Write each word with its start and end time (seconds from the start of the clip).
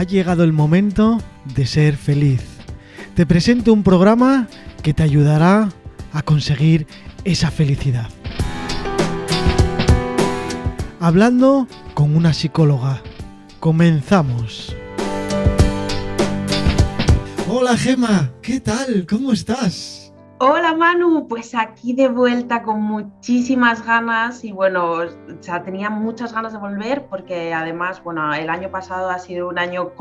ha 0.00 0.04
llegado 0.04 0.44
el 0.44 0.54
momento 0.54 1.20
de 1.54 1.66
ser 1.66 1.94
feliz. 1.94 2.40
Te 3.14 3.26
presento 3.26 3.70
un 3.70 3.82
programa 3.82 4.48
que 4.82 4.94
te 4.94 5.02
ayudará 5.02 5.68
a 6.14 6.22
conseguir 6.22 6.86
esa 7.24 7.50
felicidad. 7.50 8.08
Hablando 11.00 11.68
con 11.92 12.16
una 12.16 12.32
psicóloga. 12.32 13.02
Comenzamos. 13.58 14.74
Hola 17.46 17.76
Gema, 17.76 18.30
¿qué 18.40 18.58
tal? 18.58 19.04
¿Cómo 19.06 19.34
estás? 19.34 19.99
Hola 20.42 20.74
Manu, 20.74 21.28
pues 21.28 21.54
aquí 21.54 21.92
de 21.92 22.08
vuelta 22.08 22.62
con 22.62 22.80
muchísimas 22.80 23.84
ganas 23.84 24.42
y 24.42 24.52
bueno, 24.52 24.92
o 24.92 25.06
sea, 25.40 25.62
tenía 25.62 25.90
muchas 25.90 26.32
ganas 26.32 26.54
de 26.54 26.58
volver 26.58 27.04
porque 27.10 27.52
además, 27.52 28.02
bueno, 28.02 28.32
el 28.32 28.48
año 28.48 28.70
pasado 28.70 29.10
ha 29.10 29.18
sido 29.18 29.50
un 29.50 29.58
año 29.58 29.92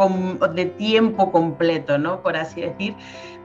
de 0.56 0.66
tiempo 0.66 1.34
completo, 1.34 1.98
¿no? 1.98 2.22
Por 2.22 2.38
así 2.38 2.62
decir. 2.62 2.96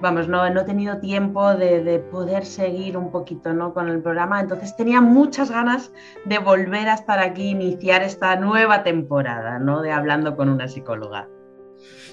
Vamos, 0.01 0.29
no, 0.29 0.49
no 0.51 0.61
he 0.61 0.65
tenido 0.65 0.99
tiempo 0.99 1.57
de, 1.57 1.83
de, 1.83 1.99
poder 1.99 2.45
seguir 2.45 2.97
un 2.97 3.11
poquito, 3.11 3.53
¿no? 3.53 3.75
Con 3.75 3.89
el 3.89 4.01
programa, 4.01 4.41
entonces 4.41 4.77
tenía 4.77 5.01
muchas 5.01 5.51
ganas 5.51 5.93
de 6.27 6.39
volver 6.39 6.89
a 6.89 6.95
estar 6.95 7.19
aquí, 7.19 7.49
iniciar 7.49 8.03
esta 8.03 8.37
nueva 8.37 8.85
temporada, 8.85 9.59
¿no? 9.59 9.83
De 9.83 9.91
hablando 9.91 10.37
con 10.37 10.49
una 10.49 10.69
psicóloga. 10.69 11.29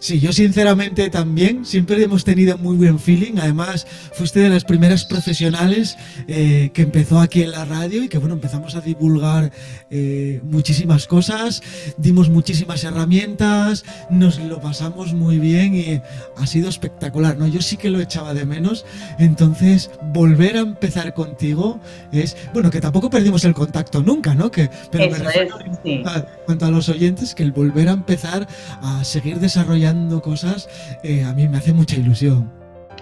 Sí, 0.02 0.20
yo 0.20 0.34
sinceramente 0.34 1.12
también, 1.12 1.64
siempre 1.64 2.02
hemos 2.02 2.24
tenido 2.24 2.58
muy 2.58 2.76
buen 2.76 2.98
feeling. 2.98 3.38
Además, 3.38 3.86
fuiste 4.14 4.40
de 4.40 4.50
las 4.50 4.64
primeras 4.64 5.06
profesionales 5.06 5.96
eh, 6.28 6.72
que 6.74 6.82
empezó 6.82 7.20
aquí 7.20 7.44
en 7.44 7.52
la 7.52 7.66
radio 7.66 8.04
y 8.04 8.10
que, 8.10 8.18
bueno, 8.18 8.34
empezamos 8.34 8.74
a 8.74 8.82
divulgar 8.82 9.52
eh, 9.92 10.42
muchísimas 10.44 11.06
cosas, 11.06 11.62
dimos 11.98 12.32
muchísimas 12.32 12.84
herramientas, 12.84 13.86
nos 14.10 14.40
lo 14.40 14.60
pasamos 14.60 15.14
muy 15.14 15.38
bien 15.38 15.76
y 15.76 16.02
ha 16.36 16.48
sido 16.48 16.68
espectacular, 16.68 17.38
¿no? 17.38 17.46
Yo 17.46 17.62
sí 17.62 17.78
que 17.78 17.92
lo 17.92 18.02
echaba 18.02 18.34
de 18.34 18.44
menos. 18.44 18.86
Entonces, 19.20 19.92
volver 20.16 20.58
a 20.58 20.62
empezar 20.62 21.14
contigo 21.14 21.80
es, 22.12 22.36
bueno, 22.56 22.72
que 22.72 22.82
tampoco 22.82 23.12
perdimos 23.12 23.46
el 23.46 23.54
contacto 23.54 24.02
nunca, 24.02 24.34
¿no? 24.34 24.50
Que, 24.50 24.68
pero 24.92 25.16
Eso 25.16 25.24
me 25.24 25.30
es, 25.30 25.80
sí. 25.84 26.04
a, 26.08 26.26
cuanto 26.48 26.66
a 26.66 26.72
los 26.72 26.90
oyentes, 26.90 27.36
que 27.36 27.44
el 27.44 27.52
volver 27.52 27.88
a 27.88 27.92
empezar 27.92 28.48
a 28.82 29.04
seguir 29.04 29.40
desarrollando 29.40 29.91
cosas, 30.22 30.70
eh, 31.04 31.24
a 31.24 31.34
mí 31.34 31.48
me 31.48 31.58
hace 31.58 31.74
mucha 31.74 31.96
ilusión. 31.96 32.52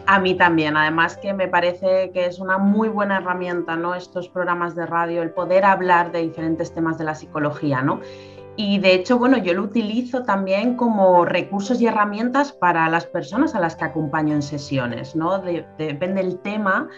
A 0.06 0.20
mí 0.20 0.36
también, 0.36 0.76
además 0.76 1.18
que 1.18 1.34
me 1.34 1.48
parece 1.48 2.12
que 2.12 2.26
es 2.26 2.40
una 2.40 2.58
muy 2.58 2.90
buena 2.90 3.18
herramienta, 3.18 3.76
¿no? 3.76 3.94
Estos 3.94 4.28
programas 4.28 4.76
de 4.76 4.86
radio, 4.86 5.22
el 5.22 5.32
poder 5.32 5.66
hablar 5.66 6.12
de 6.12 6.22
diferentes 6.22 6.73
temas 6.73 6.98
de 6.98 7.04
la 7.04 7.14
psicología, 7.14 7.82
¿no? 7.82 8.02
Y 8.56 8.80
de 8.80 8.94
hecho, 8.94 9.17
bueno, 9.17 9.38
yo 9.38 9.54
lo 9.54 9.64
utilizo 9.64 10.23
también 10.23 10.76
como 10.76 11.23
recursos 11.23 11.80
y 11.80 11.88
herramientas 11.88 12.52
para 12.52 12.90
las 12.90 13.06
personas 13.06 13.56
a 13.56 13.60
las 13.62 13.78
que 13.78 13.86
acompaño 13.86 14.34
en 14.34 14.42
sesiones, 14.42 15.16
¿no? 15.16 15.40
depende 15.40 16.22
del 16.22 16.40
tema, 16.40 16.90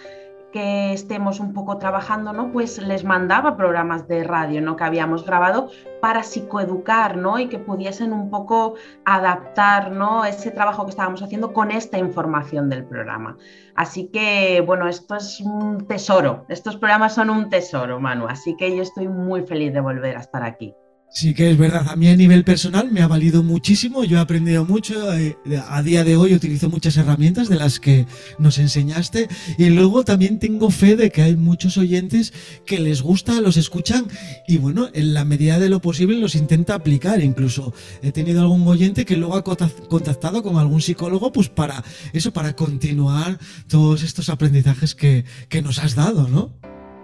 que 0.52 0.94
estemos 0.94 1.40
un 1.40 1.54
poco 1.54 1.78
trabajando, 1.78 2.34
¿no? 2.34 2.52
Pues 2.52 2.78
les 2.80 3.04
mandaba 3.04 3.58
programas 3.58 4.08
de 4.08 4.24
radio, 4.24 4.62
¿no? 4.62 4.76
Que 4.76 4.84
habíamos 4.84 5.26
grabado 5.26 5.70
para 6.02 6.24
psicoeducar, 6.24 7.18
¿no? 7.18 7.40
Y 7.40 7.48
que 7.48 7.60
pudiesen 7.60 8.14
un 8.14 8.30
poco 8.30 8.76
adaptar, 9.06 9.92
¿no? 9.92 10.26
Ese 10.26 10.52
trabajo 10.52 10.86
que 10.86 10.92
estábamos 10.92 11.22
haciendo 11.22 11.54
con 11.54 11.72
esta 11.72 11.98
información 11.98 12.70
del 12.70 12.86
programa. 12.86 13.38
Así 13.76 14.08
que, 14.08 14.64
bueno, 14.66 14.88
esto 14.88 15.16
es 15.16 15.40
un 15.42 15.88
tesoro. 15.88 16.46
Estos 16.50 16.78
programas 16.78 17.16
son 17.16 17.30
un 17.30 17.50
tesoro, 17.50 18.00
Manu. 18.00 18.28
Así 18.28 18.56
que 18.58 18.76
yo 18.76 18.82
estoy 18.82 19.08
muy 19.08 19.44
feliz 19.44 19.74
de 19.74 19.80
volver 19.80 20.18
a 20.18 20.20
estar 20.20 20.44
aquí. 20.44 20.76
Sí 21.14 21.34
que 21.34 21.52
es 21.52 21.58
verdad, 21.58 21.90
a 21.90 21.98
mí 21.98 22.08
a 22.08 22.16
nivel 22.16 22.46
personal 22.46 22.90
me 22.90 23.02
ha 23.02 23.08
valido 23.08 23.44
muchísimo, 23.44 24.06
yo 24.06 24.18
he 24.18 24.22
aprendido 24.22 24.64
mucho, 24.64 25.14
eh, 25.14 25.36
a 25.68 25.84
día 25.84 26.06
de 26.06 26.16
hoy 26.16 26.34
utilizo 26.34 26.70
muchas 26.70 26.96
herramientas 26.96 27.50
de 27.50 27.58
las 27.58 27.82
que 27.82 28.06
nos 28.40 28.58
enseñaste 28.60 29.28
y 29.58 29.70
luego 29.72 30.06
también 30.06 30.40
tengo 30.40 30.70
fe 30.70 30.96
de 30.96 31.12
que 31.12 31.22
hay 31.22 31.36
muchos 31.36 31.78
oyentes 31.78 32.32
que 32.66 32.80
les 32.80 33.02
gusta, 33.02 33.42
los 33.42 33.58
escuchan 33.58 34.06
y 34.48 34.58
bueno, 34.58 34.88
en 34.94 35.14
la 35.14 35.26
medida 35.26 35.60
de 35.60 35.68
lo 35.68 35.82
posible 35.82 36.18
los 36.18 36.34
intenta 36.34 36.76
aplicar, 36.76 37.22
incluso 37.22 37.74
he 38.02 38.14
tenido 38.14 38.40
algún 38.40 38.66
oyente 38.66 39.04
que 39.04 39.18
luego 39.18 39.36
ha 39.36 39.44
contactado 39.44 40.42
con 40.42 40.60
algún 40.60 40.80
psicólogo 40.80 41.34
pues 41.34 41.50
para 41.50 41.84
eso, 42.14 42.32
para 42.32 42.56
continuar 42.56 43.38
todos 43.68 44.04
estos 44.04 44.30
aprendizajes 44.30 44.96
que, 44.96 45.26
que 45.50 45.62
nos 45.62 45.80
has 45.80 45.94
dado, 45.94 46.30
¿no? 46.30 46.54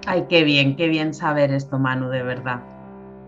Ay, 0.05 0.23
qué 0.29 0.45
bien, 0.45 0.77
qué 0.77 0.87
bien 0.87 1.13
saber 1.13 1.51
esto, 1.51 1.77
Manu, 1.77 2.07
de 2.07 2.23
verdad. 2.23 2.76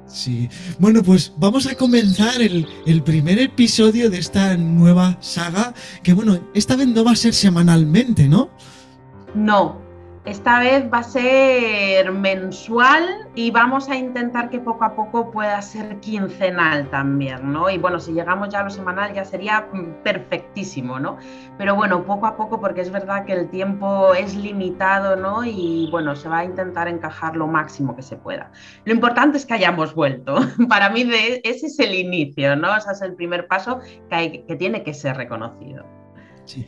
Sí. 0.09 0.49
Bueno, 0.79 1.03
pues 1.03 1.33
vamos 1.37 1.67
a 1.67 1.75
comenzar 1.75 2.41
el, 2.41 2.67
el, 2.85 3.03
primer 3.03 3.39
episodio 3.39 4.09
de 4.09 4.17
esta 4.17 4.57
nueva 4.57 5.17
saga, 5.21 5.73
que 6.03 6.13
bueno, 6.13 6.39
esta 6.53 6.75
vez 6.75 6.87
no 6.87 7.03
va 7.03 7.11
a 7.11 7.15
ser 7.15 7.33
semanalmente, 7.33 8.27
¿no? 8.27 8.49
No, 9.35 9.88
esta 10.25 10.59
vez 10.59 10.91
va 10.93 10.99
a 10.99 11.03
ser 11.03 12.11
mensual 12.11 13.27
y 13.35 13.51
vamos 13.51 13.89
a 13.89 13.95
intentar 13.95 14.49
que 14.49 14.59
poco 14.59 14.83
a 14.83 14.93
poco 14.93 15.31
pueda 15.31 15.61
ser 15.61 15.99
quincenal 16.01 16.89
también, 16.89 17.53
¿no? 17.53 17.69
Y 17.69 17.77
bueno, 17.77 17.99
si 17.99 18.11
llegamos 18.11 18.49
ya 18.49 18.59
a 18.59 18.63
lo 18.63 18.69
semanal 18.69 19.13
ya 19.13 19.23
sería 19.23 19.67
mm, 19.71 20.03
perfectísimo, 20.03 20.99
¿no? 20.99 21.17
Pero 21.57 21.75
bueno, 21.75 22.03
poco 22.05 22.27
a 22.27 22.35
poco 22.35 22.59
porque 22.59 22.81
es 22.81 22.91
verdad 22.91 23.25
que 23.25 23.33
el 23.33 23.49
tiempo 23.49 24.13
es 24.13 24.35
limitado, 24.35 25.15
¿no? 25.15 25.45
Y 25.45 25.87
bueno, 25.89 26.15
se 26.15 26.27
va 26.27 26.39
a 26.39 26.43
intentar 26.43 26.87
encajar 26.89 27.37
lo 27.37 27.47
máximo 27.47 27.95
que 27.95 28.01
se 28.01 28.17
pueda. 28.17 28.51
Lo 28.83 28.93
importante 28.93 29.37
es 29.37 29.45
que 29.45 29.53
hayamos 29.53 29.95
vuelto. 29.95 30.35
Para 30.69 30.89
mí 30.89 31.09
ese 31.43 31.67
es 31.67 31.79
el 31.79 31.95
inicio, 31.95 32.55
¿no? 32.57 32.75
Ese 32.75 32.91
es 32.91 33.01
el 33.01 33.15
primer 33.15 33.47
paso 33.47 33.79
que, 34.09 34.15
hay, 34.15 34.43
que 34.43 34.55
tiene 34.57 34.83
que 34.83 34.93
ser 34.93 35.15
reconocido 35.15 35.98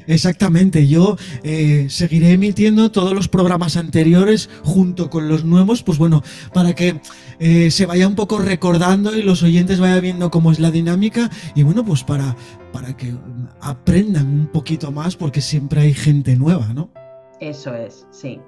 exactamente, 0.08 0.88
yo 0.88 1.18
eh, 1.44 1.88
seguiré 1.90 2.32
emitiendo 2.32 2.92
todos 2.92 3.14
los 3.14 3.28
programas 3.28 3.78
anteriores 3.78 4.50
junto 4.64 5.10
con 5.10 5.28
los 5.28 5.44
nuevos, 5.44 5.84
pues 5.84 5.98
bueno, 5.98 6.24
para 6.54 6.74
que 6.74 7.00
eh, 7.40 7.72
se 7.72 7.86
vaya 7.86 8.08
un 8.08 8.16
poco 8.16 8.40
recordando 8.40 9.16
y 9.16 9.24
los 9.24 9.44
oyentes 9.44 9.80
vayan 9.80 10.02
viendo 10.02 10.32
cómo 10.32 10.52
es 10.52 10.60
la 10.60 10.72
dinámica 10.72 11.30
y 11.56 11.64
bueno, 11.64 11.86
pues 11.86 12.04
para, 12.04 12.36
para 12.72 12.96
que 12.96 13.14
aprendan 13.62 14.28
un 14.28 14.48
poquito 14.48 14.92
más 14.92 15.16
porque 15.16 15.42
siempre 15.42 15.82
hay 15.82 15.94
gente 15.94 16.36
nueva, 16.36 16.74
¿no? 16.74 16.92
Eso 17.40 17.74
es, 17.74 18.06
sí. 18.12 18.40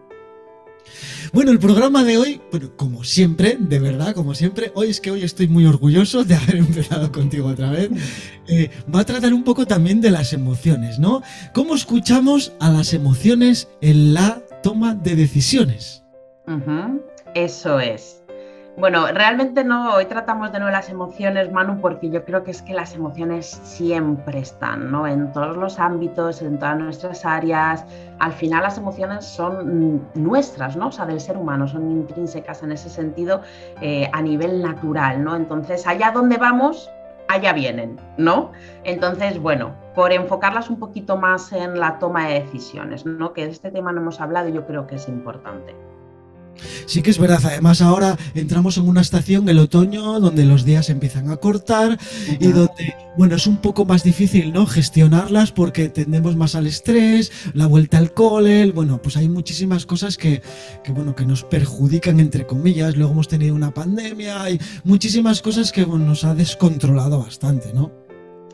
Bueno, 1.32 1.52
el 1.52 1.60
programa 1.60 2.04
de 2.04 2.18
hoy, 2.18 2.42
bueno, 2.52 2.72
como 2.76 3.04
siempre, 3.04 3.58
de 3.60 3.80
verdad, 3.80 4.14
como 4.14 4.36
siempre, 4.36 4.72
hoy 4.76 4.90
es 4.90 5.02
que 5.02 5.12
hoy 5.12 5.24
estoy 5.24 5.48
muy 5.48 5.66
orgulloso 5.66 6.24
de 6.24 6.36
haber 6.36 6.58
empezado 6.58 7.12
contigo 7.12 7.48
otra 7.48 7.72
vez. 7.72 7.90
Eh, 8.48 8.70
va 8.94 9.02
a 9.02 9.06
tratar 9.06 9.34
un 9.34 9.44
poco 9.44 9.66
también 9.66 10.02
de 10.02 10.12
las 10.12 10.34
emociones, 10.34 11.00
¿no? 11.00 11.22
¿Cómo 11.54 11.76
escuchamos 11.76 12.54
a 12.60 12.70
las 12.70 12.94
emociones 12.94 13.68
en 13.82 14.14
la 14.14 14.42
toma 14.62 14.96
de 14.96 15.16
decisiones? 15.16 16.04
Eso 17.36 17.80
es. 17.80 18.23
Bueno, 18.76 19.06
realmente 19.06 19.64
no, 19.64 19.94
hoy 19.94 20.06
tratamos 20.06 20.52
de 20.52 20.58
nuevo 20.58 20.72
las 20.72 20.90
emociones, 20.90 21.52
Manu, 21.52 21.80
porque 21.80 22.10
yo 22.10 22.26
creo 22.26 22.44
que 22.44 22.50
es 22.50 22.64
que 22.64 22.74
las 22.74 22.96
emociones 22.96 23.62
siempre 23.64 24.40
están, 24.40 24.92
¿no? 24.92 25.06
En 25.06 25.32
todos 25.32 25.56
los 25.56 25.80
ámbitos, 25.80 26.42
en 26.42 26.58
todas 26.58 26.80
nuestras 26.80 27.24
áreas. 27.24 27.86
Al 28.18 28.34
final 28.34 28.64
las 28.64 28.80
emociones 28.80 29.26
son 29.26 30.02
nuestras, 30.16 30.76
¿no? 30.76 30.88
O 30.88 30.92
sea, 30.92 31.06
del 31.06 31.20
ser 31.20 31.38
humano, 31.38 31.68
son 31.68 31.92
intrínsecas 31.92 32.64
en 32.64 32.72
ese 32.72 32.90
sentido 32.90 33.42
eh, 33.80 34.10
a 34.12 34.24
nivel 34.24 34.64
natural, 34.64 35.24
¿no? 35.24 35.36
Entonces, 35.36 35.86
allá 35.86 36.10
donde 36.10 36.38
vamos, 36.38 36.90
allá 37.28 37.54
vienen, 37.54 38.00
¿no? 38.18 38.54
Entonces, 38.86 39.40
bueno, 39.40 39.76
por 39.94 40.12
enfocarlas 40.12 40.72
un 40.72 40.80
poquito 40.80 41.16
más 41.16 41.54
en 41.54 41.80
la 41.80 42.00
toma 42.00 42.28
de 42.28 42.42
decisiones, 42.42 43.06
¿no? 43.06 43.34
Que 43.34 43.46
de 43.46 43.52
este 43.52 43.70
tema 43.70 43.92
no 43.92 44.02
hemos 44.02 44.20
hablado 44.20 44.50
y 44.50 44.54
yo 44.54 44.66
creo 44.66 44.88
que 44.88 44.96
es 44.96 45.08
importante. 45.08 45.76
Sí 46.86 47.02
que 47.02 47.09
es 47.09 47.19
verdad, 47.19 47.40
además 47.44 47.81
ahora 47.81 48.18
entramos 48.36 48.78
en 48.78 48.88
una 48.88 49.01
estación, 49.01 49.48
el 49.50 49.60
otoño, 49.60 50.19
donde 50.19 50.45
los 50.45 50.66
días 50.66 50.89
empiezan 50.89 51.30
a 51.30 51.38
cortar 51.38 51.98
y 52.39 52.48
donde, 52.48 52.95
bueno, 53.18 53.36
es 53.36 53.48
un 53.48 53.57
poco 53.57 53.86
más 53.86 54.04
difícil, 54.04 54.54
¿no? 54.54 54.66
Gestionarlas 54.66 55.51
porque 55.51 55.89
tendemos 55.89 56.36
más 56.36 56.56
al 56.56 56.68
estrés, 56.68 57.31
la 57.54 57.68
vuelta 57.68 57.98
al 57.98 58.13
cole, 58.13 58.72
bueno, 58.72 59.01
pues 59.01 59.18
hay 59.18 59.30
muchísimas 59.30 59.86
cosas 59.86 60.18
que, 60.18 60.42
que, 60.83 60.92
bueno, 60.92 61.16
que 61.16 61.25
nos 61.25 61.44
perjudican, 61.44 62.19
entre 62.19 62.45
comillas. 62.45 62.95
Luego 62.95 63.13
hemos 63.13 63.28
tenido 63.28 63.56
una 63.56 63.74
pandemia, 63.74 64.44
hay 64.44 64.60
muchísimas 64.83 65.42
cosas 65.42 65.72
que 65.72 65.86
nos 65.86 66.24
ha 66.24 66.33
descontrolado 66.33 67.19
bastante, 67.19 67.74
¿no? 67.74 67.92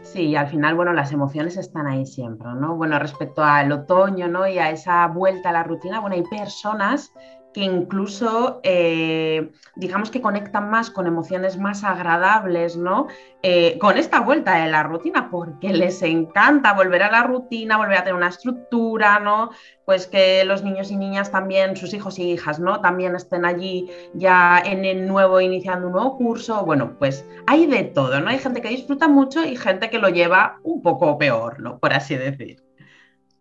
Sí, 0.04 0.36
al 0.36 0.48
final, 0.48 0.74
bueno, 0.76 0.92
las 0.94 1.12
emociones 1.12 1.56
están 1.56 1.86
ahí 1.86 2.06
siempre, 2.06 2.48
¿no? 2.60 2.76
Bueno, 2.76 2.98
respecto 2.98 3.44
al 3.44 3.72
otoño, 3.72 4.28
¿no? 4.28 4.48
Y 4.48 4.58
a 4.58 4.72
esa 4.72 5.06
vuelta 5.08 5.50
a 5.50 5.52
la 5.52 5.64
rutina, 5.64 6.00
bueno, 6.00 6.16
hay 6.16 6.24
personas 6.24 7.12
que 7.54 7.62
incluso, 7.62 8.60
eh, 8.64 9.52
digamos 9.76 10.12
que 10.12 10.22
conectan 10.22 10.70
más 10.70 10.92
con 10.92 11.08
emociones 11.08 11.58
más 11.58 11.84
agradables, 11.84 12.78
¿no? 12.78 13.08
Eh, 13.42 13.78
con 13.80 13.98
esta 13.98 14.20
vuelta 14.20 14.56
de 14.56 14.70
la 14.70 14.84
rutina, 14.84 15.30
porque 15.32 15.70
les 15.70 16.02
encanta 16.04 16.74
volver 16.74 17.04
a 17.04 17.12
la 17.12 17.24
rutina, 17.24 17.78
volver 17.78 17.98
a 17.98 18.04
tener 18.04 18.16
una 18.16 18.28
estructura, 18.28 19.20
¿no? 19.20 19.50
Pues 19.86 20.06
que 20.06 20.46
los 20.46 20.64
niños 20.64 20.92
y 20.92 20.98
niñas 20.98 21.32
también, 21.32 21.76
sus 21.76 21.94
hijos 21.94 22.20
y 22.20 22.32
hijas, 22.32 22.60
¿no? 22.60 22.82
También 22.82 23.16
estén 23.16 23.46
allí 23.46 23.90
ya 24.14 24.62
en 24.64 24.86
el 24.86 25.08
nuevo, 25.08 25.42
iniciando 25.42 25.88
un 25.88 25.94
nuevo 25.94 26.18
curso. 26.18 26.64
Bueno, 26.66 26.96
pues 27.00 27.26
hay 27.48 27.66
de 27.66 27.84
todo, 27.84 28.20
¿no? 28.20 28.30
Hay 28.30 28.40
gente 28.40 28.62
que 28.62 28.70
disfruta 28.70 29.08
mucho 29.08 29.44
y 29.44 29.56
gente 29.56 29.90
que 29.90 30.00
lo 30.00 30.10
lleva 30.10 30.60
un 30.64 30.82
poco 30.84 31.18
peor, 31.18 31.60
¿no? 31.60 31.80
Por 31.80 31.94
así 31.94 32.16
decir. 32.16 32.69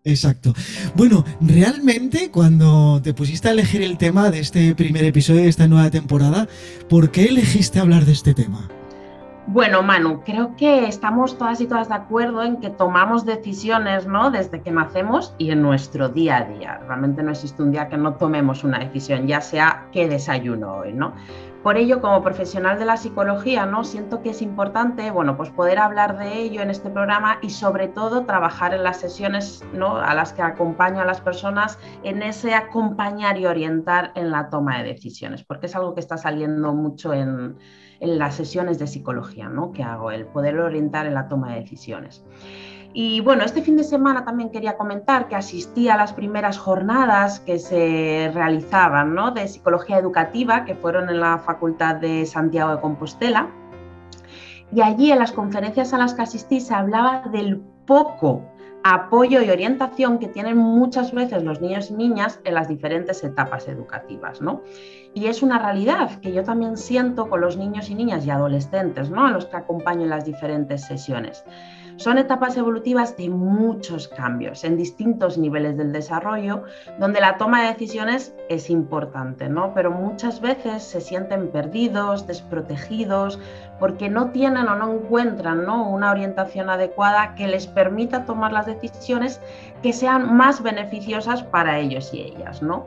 Exacto. 0.09 0.55
Bueno, 0.95 1.25
realmente 1.41 2.31
cuando 2.31 3.01
te 3.03 3.13
pusiste 3.13 3.49
a 3.49 3.53
elegir 3.53 3.83
el 3.83 3.99
tema 3.99 4.31
de 4.31 4.41
este 4.41 4.75
primer 4.75 5.05
episodio 5.05 5.43
de 5.43 5.49
esta 5.49 5.69
nueva 5.69 5.91
temporada, 5.91 6.49
¿por 6.89 7.11
qué 7.11 7.27
elegiste 7.27 7.79
hablar 7.79 8.05
de 8.07 8.13
este 8.13 8.33
tema? 8.33 8.69
Bueno, 9.51 9.83
Manu, 9.83 10.23
creo 10.25 10.57
que 10.57 10.87
estamos 10.89 11.39
todas 11.39 11.61
y 11.63 11.67
todas 11.67 11.89
de 11.89 11.95
acuerdo 11.95 12.43
en 12.43 12.59
que 12.59 12.69
tomamos 12.69 13.25
decisiones, 13.25 14.07
¿no? 14.07 14.31
Desde 14.31 14.61
que 14.61 14.71
nacemos 14.71 15.35
y 15.39 15.51
en 15.51 15.63
nuestro 15.63 16.11
día 16.11 16.39
a 16.39 16.45
día. 16.45 16.81
Realmente 16.87 17.23
no 17.23 17.31
existe 17.31 17.63
un 17.63 17.73
día 17.73 17.89
que 17.89 17.97
no 17.97 18.15
tomemos 18.15 18.63
una 18.63 18.79
decisión, 18.79 19.27
ya 19.27 19.41
sea 19.41 19.87
qué 19.91 20.07
desayuno 20.07 20.75
hoy, 20.75 20.93
¿no? 20.93 21.15
Por 21.69 21.77
ello, 21.77 22.01
como 22.01 22.23
profesional 22.23 22.79
de 22.79 22.87
la 22.87 22.97
psicología, 22.97 23.67
¿no? 23.67 23.85
siento 23.85 24.23
que 24.23 24.31
es 24.31 24.41
importante 24.41 25.11
bueno, 25.11 25.37
pues 25.37 25.51
poder 25.51 25.79
hablar 25.79 26.17
de 26.17 26.39
ello 26.39 26.63
en 26.63 26.71
este 26.71 26.89
programa 26.89 27.41
y 27.43 27.51
sobre 27.51 27.89
todo 27.89 28.25
trabajar 28.25 28.73
en 28.73 28.85
las 28.85 29.01
sesiones 29.01 29.63
¿no? 29.75 29.99
a 29.99 30.15
las 30.15 30.33
que 30.33 30.41
acompaño 30.41 31.03
a 31.03 31.05
las 31.05 31.21
personas 31.21 31.79
en 32.05 32.23
ese 32.23 32.55
acompañar 32.55 33.37
y 33.37 33.45
orientar 33.45 34.13
en 34.15 34.31
la 34.31 34.49
toma 34.49 34.79
de 34.79 34.95
decisiones, 34.95 35.45
porque 35.45 35.67
es 35.67 35.77
algo 35.77 35.93
que 35.93 36.01
está 36.01 36.17
saliendo 36.17 36.73
mucho 36.73 37.13
en, 37.13 37.59
en 38.01 38.19
las 38.19 38.37
sesiones 38.37 38.79
de 38.79 38.87
psicología 38.87 39.51
¿no? 39.51 39.71
que 39.71 39.83
hago, 39.83 40.11
el 40.11 40.25
poder 40.25 40.59
orientar 40.59 41.05
en 41.05 41.13
la 41.13 41.29
toma 41.29 41.53
de 41.53 41.61
decisiones. 41.61 42.25
Y 42.93 43.21
bueno, 43.21 43.45
este 43.45 43.63
fin 43.63 43.77
de 43.77 43.85
semana 43.85 44.25
también 44.25 44.51
quería 44.51 44.77
comentar 44.77 45.29
que 45.29 45.37
asistí 45.37 45.89
a 45.89 45.97
las 45.97 46.13
primeras 46.13 46.59
jornadas 46.59 47.41
que 47.41 47.59
se 47.59 48.31
realizaban 48.33 49.15
¿no? 49.15 49.31
de 49.31 49.47
psicología 49.47 49.99
educativa, 49.99 50.65
que 50.65 50.75
fueron 50.75 51.11
en 51.11 51.21
la 51.21 51.39
Facultad 51.39 51.97
de 51.97 52.25
Santiago 52.27 52.75
de 52.75 52.81
Compostela. 52.81 53.51
Y 54.73 54.81
allí 54.81 55.13
en 55.13 55.19
las 55.19 55.33
conferencias 55.33 55.93
a 55.93 55.99
las 55.99 56.15
que 56.15 56.23
asistí 56.23 56.61
se 56.61 56.75
hablaba 56.75 57.25
del 57.31 57.61
poco 57.87 58.43
apoyo 58.85 59.43
y 59.43 59.51
orientación 59.51 60.19
que 60.19 60.29
tienen 60.29 60.57
muchas 60.57 61.13
veces 61.13 61.43
los 61.43 61.61
niños 61.61 61.91
y 61.91 61.95
niñas 61.95 62.41
en 62.45 62.55
las 62.55 62.69
diferentes 62.69 63.23
etapas 63.25 63.69
educativas, 63.69 64.41
¿no? 64.41 64.63
Y 65.15 65.27
es 65.27 65.43
una 65.43 65.59
realidad 65.59 66.21
que 66.21 66.33
yo 66.33 66.45
también 66.45 66.77
siento 66.77 67.29
con 67.29 67.41
los 67.41 67.57
niños 67.57 67.91
y 67.91 67.95
niñas 67.95 68.25
y 68.25 68.31
adolescentes, 68.31 69.11
¿no? 69.11 69.27
A 69.27 69.31
los 69.31 69.47
que 69.47 69.57
acompaño 69.57 70.03
en 70.03 70.11
las 70.11 70.25
diferentes 70.25 70.85
sesiones. 70.85 71.45
Son 71.99 72.17
etapas 72.17 72.57
evolutivas 72.57 73.17
de 73.17 73.29
muchos 73.29 74.07
cambios 74.07 74.63
en 74.63 74.77
distintos 74.77 75.37
niveles 75.37 75.77
del 75.77 75.93
desarrollo, 75.93 76.63
donde 77.01 77.21
la 77.21 77.39
toma 77.39 77.63
de 77.63 77.73
decisiones 77.73 78.33
es 78.49 78.71
importante, 78.71 79.49
¿no? 79.49 79.75
Pero 79.75 79.91
muchas 79.91 80.41
veces 80.41 80.85
se 80.85 81.01
sienten 81.01 81.49
perdidos, 81.49 82.29
desprotegidos, 82.29 83.41
porque 83.81 84.09
no 84.09 84.31
tienen 84.31 84.69
o 84.69 84.77
no 84.77 84.93
encuentran 84.93 85.65
¿no? 85.67 85.89
una 85.89 86.13
orientación 86.13 86.71
adecuada 86.71 87.35
que 87.35 87.49
les 87.49 87.67
permita 87.67 88.25
tomar 88.25 88.53
las 88.53 88.67
decisiones 88.67 89.41
que 89.83 89.93
sean 89.93 90.37
más 90.37 90.63
beneficiosas 90.63 91.43
para 91.43 91.81
ellos 91.81 92.15
y 92.15 92.21
ellas, 92.21 92.63
¿no? 92.63 92.87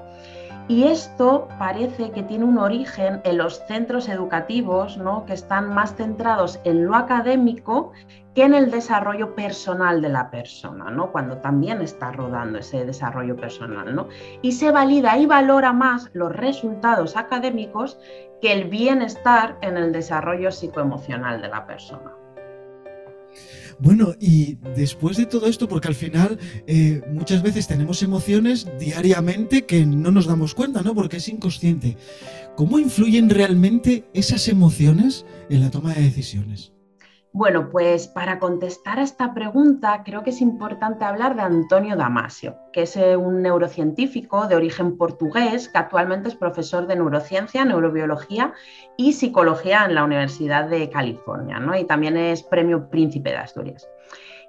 Y 0.68 0.86
esto 0.86 1.50
parece 1.60 2.12
que 2.12 2.24
tiene 2.24 2.46
un 2.46 2.58
origen 2.58 3.20
en 3.26 3.38
los 3.38 3.62
centros 3.68 4.08
educativos, 4.08 4.96
¿no? 4.96 5.26
que 5.26 5.34
están 5.34 5.74
más 5.74 5.96
centrados 5.96 6.62
en 6.64 6.86
lo 6.86 6.96
académico 6.96 7.92
que 8.36 8.44
en 8.44 8.54
el 8.54 8.72
desarrollo 8.72 9.36
personal 9.36 10.02
de 10.02 10.10
la 10.10 10.32
persona, 10.32 10.90
¿no? 10.90 11.12
cuando 11.12 11.38
también 11.38 11.82
está 11.82 12.12
rodando 12.12 12.60
ese 12.60 12.86
desarrollo 12.86 13.36
personal. 13.36 13.94
¿no? 13.94 14.08
Y 14.42 14.54
se 14.54 14.72
valida 14.72 15.18
y 15.18 15.26
valora 15.26 15.74
más 15.74 16.10
los 16.14 16.32
resultados 16.32 17.18
académicos 17.18 17.98
que 18.42 18.54
el 18.54 18.70
bienestar 18.70 19.58
en 19.62 19.78
el 19.78 19.92
desarrollo 19.92 20.52
psicoemocional 20.52 21.42
de 21.42 21.48
la 21.50 21.66
persona. 21.68 22.12
Bueno, 23.80 24.14
y 24.20 24.60
después 24.76 25.18
de 25.18 25.26
todo 25.26 25.48
esto, 25.48 25.68
porque 25.68 25.88
al 25.88 25.96
final 25.96 26.38
eh, 26.68 27.02
muchas 27.12 27.42
veces 27.42 27.68
tenemos 27.68 28.04
emociones 28.04 28.68
diariamente 28.80 29.66
que 29.66 29.88
no 29.88 30.12
nos 30.12 30.28
damos 30.28 30.54
cuenta, 30.54 30.84
¿no? 30.84 30.94
Porque 30.94 31.18
es 31.18 31.28
inconsciente. 31.28 31.98
¿Cómo 32.56 32.78
influyen 32.78 33.30
realmente 33.30 34.04
esas 34.14 34.48
emociones 34.50 35.26
en 35.50 35.62
la 35.62 35.72
toma 35.72 35.96
de 35.96 36.02
decisiones? 36.02 36.74
Bueno, 37.34 37.70
pues 37.70 38.10
para 38.10 38.40
contestar 38.40 39.00
a 39.00 39.04
esta 39.04 39.34
pregunta 39.34 40.04
creo 40.04 40.22
que 40.22 40.32
es 40.32 40.42
importante 40.42 41.06
hablar 41.06 41.38
de 41.38 41.44
Antonio 41.44 41.96
Damasio, 41.96 42.58
que 42.74 42.82
es 42.82 42.98
eh, 42.98 43.16
un 43.16 43.42
neurocientífico 43.42 44.48
de 44.48 44.56
origen 44.56 44.98
portugués 44.98 45.70
que 45.70 45.78
actualmente 45.78 46.28
es 46.28 46.36
profesor 46.36 46.88
de 46.88 46.98
neurociencia, 46.98 47.64
neurobiología 47.64 48.54
y 48.98 49.14
psicología 49.14 49.86
en 49.86 49.96
la 49.96 50.04
Universidad 50.04 50.68
de 50.68 50.90
California, 50.90 51.58
¿no? 51.58 51.74
y 51.78 51.86
también 51.86 52.18
es 52.18 52.44
premio 52.44 52.90
Príncipe 52.90 53.30
de 53.30 53.38
Asturias. 53.38 53.88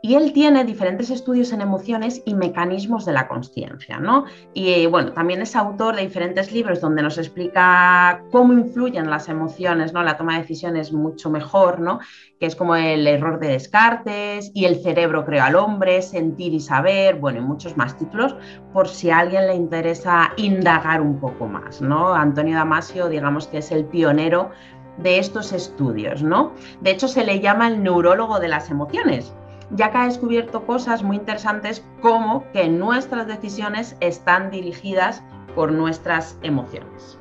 Y 0.04 0.16
él 0.16 0.32
tiene 0.32 0.64
diferentes 0.64 1.10
estudios 1.10 1.52
en 1.52 1.60
emociones 1.60 2.22
y 2.26 2.34
mecanismos 2.34 3.04
de 3.04 3.12
la 3.12 3.28
conciencia, 3.28 4.00
¿no? 4.00 4.24
Y 4.52 4.86
bueno, 4.86 5.12
también 5.12 5.40
es 5.42 5.54
autor 5.54 5.94
de 5.94 6.02
diferentes 6.02 6.50
libros 6.50 6.80
donde 6.80 7.04
nos 7.04 7.18
explica 7.18 8.20
cómo 8.32 8.52
influyen 8.52 9.08
las 9.08 9.28
emociones, 9.28 9.92
¿no? 9.92 10.02
La 10.02 10.16
toma 10.16 10.34
de 10.34 10.40
decisiones 10.40 10.92
mucho 10.92 11.30
mejor, 11.30 11.78
¿no? 11.78 12.00
Que 12.40 12.46
es 12.46 12.56
como 12.56 12.74
el 12.74 13.06
error 13.06 13.38
de 13.38 13.46
Descartes 13.46 14.50
y 14.54 14.64
el 14.64 14.82
cerebro 14.82 15.24
creó 15.24 15.44
al 15.44 15.54
hombre, 15.54 16.02
sentir 16.02 16.52
y 16.52 16.58
saber, 16.58 17.20
bueno, 17.20 17.38
y 17.38 17.42
muchos 17.42 17.76
más 17.76 17.96
títulos, 17.96 18.34
por 18.72 18.88
si 18.88 19.10
a 19.10 19.20
alguien 19.20 19.46
le 19.46 19.54
interesa 19.54 20.32
indagar 20.36 21.00
un 21.00 21.20
poco 21.20 21.46
más, 21.46 21.80
¿no? 21.80 22.12
Antonio 22.12 22.56
Damasio, 22.56 23.08
digamos 23.08 23.46
que 23.46 23.58
es 23.58 23.70
el 23.70 23.84
pionero 23.84 24.50
de 24.98 25.20
estos 25.20 25.52
estudios, 25.52 26.24
¿no? 26.24 26.52
De 26.80 26.90
hecho, 26.90 27.06
se 27.06 27.24
le 27.24 27.38
llama 27.38 27.68
el 27.68 27.84
neurólogo 27.84 28.40
de 28.40 28.48
las 28.48 28.68
emociones, 28.68 29.32
ya 29.72 29.90
que 29.90 29.98
ha 29.98 30.06
descubierto 30.06 30.66
cosas 30.66 31.02
muy 31.02 31.16
interesantes 31.16 31.84
como 32.00 32.50
que 32.52 32.68
nuestras 32.68 33.26
decisiones 33.26 33.96
están 34.00 34.50
dirigidas 34.50 35.22
por 35.54 35.72
nuestras 35.72 36.36
emociones. 36.42 37.18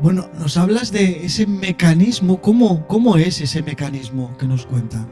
Bueno, 0.00 0.28
nos 0.38 0.56
hablas 0.56 0.90
de 0.90 1.24
ese 1.24 1.46
mecanismo, 1.46 2.40
¿cómo, 2.40 2.86
cómo 2.86 3.16
es 3.16 3.40
ese 3.40 3.62
mecanismo 3.62 4.36
que 4.38 4.46
nos 4.46 4.66
cuenta? 4.66 5.06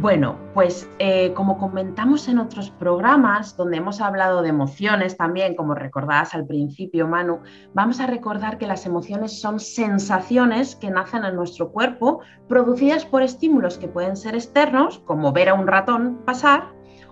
Bueno, 0.00 0.38
pues 0.54 0.88
eh, 1.00 1.32
como 1.34 1.58
comentamos 1.58 2.28
en 2.28 2.38
otros 2.38 2.70
programas 2.70 3.56
donde 3.56 3.78
hemos 3.78 4.00
hablado 4.00 4.42
de 4.42 4.48
emociones 4.48 5.16
también, 5.16 5.56
como 5.56 5.74
recordabas 5.74 6.36
al 6.36 6.46
principio, 6.46 7.08
Manu, 7.08 7.40
vamos 7.74 7.98
a 7.98 8.06
recordar 8.06 8.58
que 8.58 8.68
las 8.68 8.86
emociones 8.86 9.40
son 9.40 9.58
sensaciones 9.58 10.76
que 10.76 10.92
nacen 10.92 11.24
en 11.24 11.34
nuestro 11.34 11.72
cuerpo, 11.72 12.20
producidas 12.46 13.04
por 13.06 13.22
estímulos 13.22 13.76
que 13.76 13.88
pueden 13.88 14.16
ser 14.16 14.36
externos, 14.36 15.00
como 15.00 15.32
ver 15.32 15.48
a 15.48 15.54
un 15.54 15.66
ratón 15.66 16.22
pasar, 16.24 16.68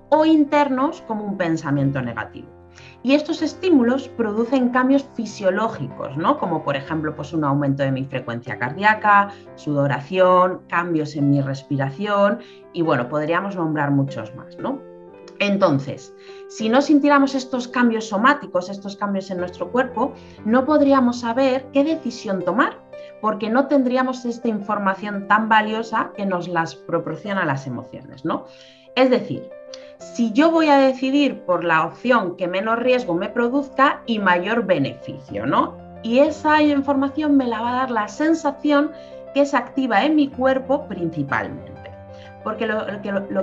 o 0.09 0.25
internos, 0.25 1.03
como 1.09 1.25
un 1.25 1.37
pensamiento 1.37 2.01
negativo. 2.01 2.56
Y 3.03 3.15
estos 3.15 3.43
estímulos 3.43 4.09
producen 4.09 4.71
cambios 4.71 5.07
fisiológicos, 5.15 6.17
¿no? 6.17 6.39
como 6.39 6.65
por 6.65 6.77
ejemplo 6.77 7.15
pues 7.15 7.33
un 7.33 7.45
aumento 7.45 7.83
de 7.83 7.93
mi 7.93 8.05
frecuencia 8.05 8.59
cardíaca, 8.59 9.31
sudoración, 9.55 10.63
cambios 10.69 11.15
en 11.17 11.31
mi 11.31 11.41
respiración 11.41 12.41
y 12.73 12.83
bueno, 12.83 13.09
podríamos 13.09 13.57
nombrar 13.57 13.91
muchos 13.91 14.35
más. 14.35 14.59
¿no? 14.59 14.81
Entonces, 15.39 16.15
si 16.49 16.69
no 16.69 16.81
sintiéramos 16.81 17.35
estos 17.35 17.69
cambios 17.69 18.09
somáticos, 18.09 18.71
estos 18.71 18.97
cambios 18.97 19.31
en 19.31 19.39
nuestro 19.39 19.71
cuerpo, 19.71 20.15
no 20.45 20.65
podríamos 20.65 21.21
saber 21.21 21.67
qué 21.73 21.85
decisión 21.85 22.43
tomar, 22.43 22.79
porque 23.21 23.51
no 23.51 23.67
tendríamos 23.67 24.25
esta 24.25 24.49
información 24.49 25.29
tan 25.29 25.49
valiosa 25.49 26.13
que 26.17 26.27
nos 26.27 26.49
las 26.49 26.75
proporciona 26.75 27.45
las 27.45 27.67
emociones, 27.67 28.25
¿no? 28.25 28.47
Es 28.95 29.11
decir, 29.11 29.51
si 29.99 30.33
yo 30.33 30.51
voy 30.51 30.69
a 30.69 30.79
decidir 30.79 31.41
por 31.43 31.65
la 31.65 31.87
opción 31.87 32.37
que 32.37 32.49
menos 32.49 32.79
riesgo 32.79 33.15
me 33.15 33.29
produzca 33.29 34.03
y 34.07 34.19
mayor 34.19 34.67
beneficio, 34.67 35.47
¿no? 35.47 35.75
Y 36.03 36.21
esa 36.21 36.63
información 36.63 37.37
me 37.37 37.47
la 37.47 37.61
va 37.61 37.71
a 37.71 37.77
dar 37.77 37.91
la 37.91 38.09
sensación 38.09 38.93
que 39.35 39.45
se 39.45 39.57
activa 39.57 40.05
en 40.05 40.17
mi 40.17 40.29
cuerpo 40.29 40.87
principalmente. 40.87 41.73
Porque 42.45 42.67
lo, 42.67 42.87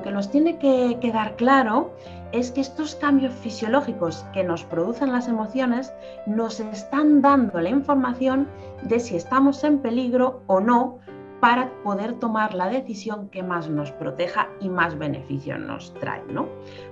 que, 0.01 0.12
nos 0.12 0.31
tiene 0.31 0.57
que 0.57 0.98
quedar 1.01 1.36
claro 1.36 1.93
es 2.31 2.51
que 2.51 2.62
estos 2.62 2.95
cambios 2.95 3.33
fisiológicos 3.33 4.25
que 4.31 4.45
nos 4.45 4.63
producen 4.63 5.12
las 5.12 5.27
emociones 5.27 5.93
nos 6.25 6.62
están 6.62 7.22
dando 7.22 7.60
la 7.60 7.69
información 7.69 8.48
de 8.83 9.01
si 9.01 9.17
estamos 9.17 9.63
en 9.65 9.79
peligro 9.79 10.41
o 10.48 10.62
no 10.62 11.00
para 11.43 11.69
poder 11.83 12.13
tomar 12.19 12.53
la 12.53 12.69
decisión 12.69 13.27
que 13.27 13.43
más 13.43 13.67
nos 13.67 13.91
proteja 13.91 14.47
y 14.62 14.69
más 14.69 14.97
beneficio 14.97 15.57
nos 15.57 15.93
trae. 15.95 16.23
¿no? 16.29 16.47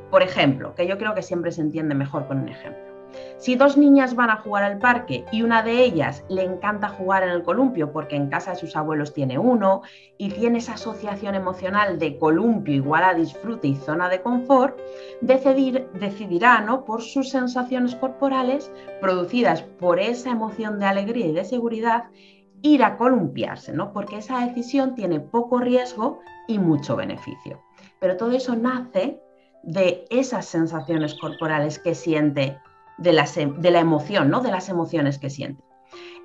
Por 0.10 0.24
ejemplo, 0.24 0.76
que 0.76 0.86
yo 0.86 0.98
creo 0.98 1.16
que 1.16 1.22
siempre 1.22 1.54
se 1.54 1.62
entiende 1.62 1.96
mejor 1.96 2.28
con 2.28 2.40
un 2.40 2.50
ejemplo. 2.50 2.84
Si 3.38 3.56
dos 3.56 3.78
niñas 3.78 4.14
van 4.14 4.30
a 4.30 4.36
jugar 4.36 4.64
al 4.64 4.78
parque 4.78 5.24
y 5.32 5.44
una 5.44 5.64
de 5.64 5.82
ellas 5.82 6.26
le 6.28 6.44
encanta 6.44 6.90
jugar 6.90 7.24
en 7.24 7.30
el 7.30 7.44
columpio 7.44 7.94
porque 7.94 8.18
en 8.18 8.28
casa 8.28 8.52
de 8.52 8.58
sus 8.58 8.76
abuelos 8.76 9.14
tiene 9.14 9.40
uno 9.40 9.84
y 10.18 10.30
tiene 10.32 10.58
esa 10.58 10.74
asociación 10.74 11.36
emocional 11.36 11.98
de 11.98 12.18
columpio 12.18 12.76
igual 12.76 13.06
a 13.06 13.14
disfrute 13.14 13.70
y 13.70 13.76
zona 13.78 14.10
de 14.10 14.22
confort, 14.22 14.78
decidir, 15.22 15.88
decidirá 15.94 16.60
¿no? 16.60 16.84
por 16.84 17.02
sus 17.02 17.30
sensaciones 17.30 17.96
corporales 17.96 18.70
producidas 19.00 19.62
por 19.62 20.02
esa 20.02 20.32
emoción 20.32 20.78
de 20.78 20.88
alegría 20.88 21.28
y 21.28 21.32
de 21.32 21.46
seguridad 21.46 22.04
ir 22.62 22.84
a 22.84 22.98
columpiarse, 22.98 23.74
¿no? 23.74 23.92
porque 23.94 24.18
esa 24.18 24.46
decisión 24.46 24.96
tiene 24.96 25.20
poco 25.20 25.60
riesgo 25.60 26.20
y 26.48 26.60
mucho 26.60 26.96
beneficio. 26.96 27.62
Pero 28.00 28.18
todo 28.18 28.32
eso 28.32 28.56
nace 28.56 29.20
de 29.64 30.06
esas 30.10 30.46
sensaciones 30.46 31.16
corporales 31.16 31.80
que 31.80 31.96
siente, 31.96 32.58
de 32.98 33.14
la, 33.14 33.26
de 33.26 33.72
la 33.72 33.80
emoción, 33.80 34.30
¿no? 34.30 34.42
de 34.42 34.52
las 34.52 34.70
emociones 34.70 35.18
que 35.18 35.30
siente. 35.30 35.64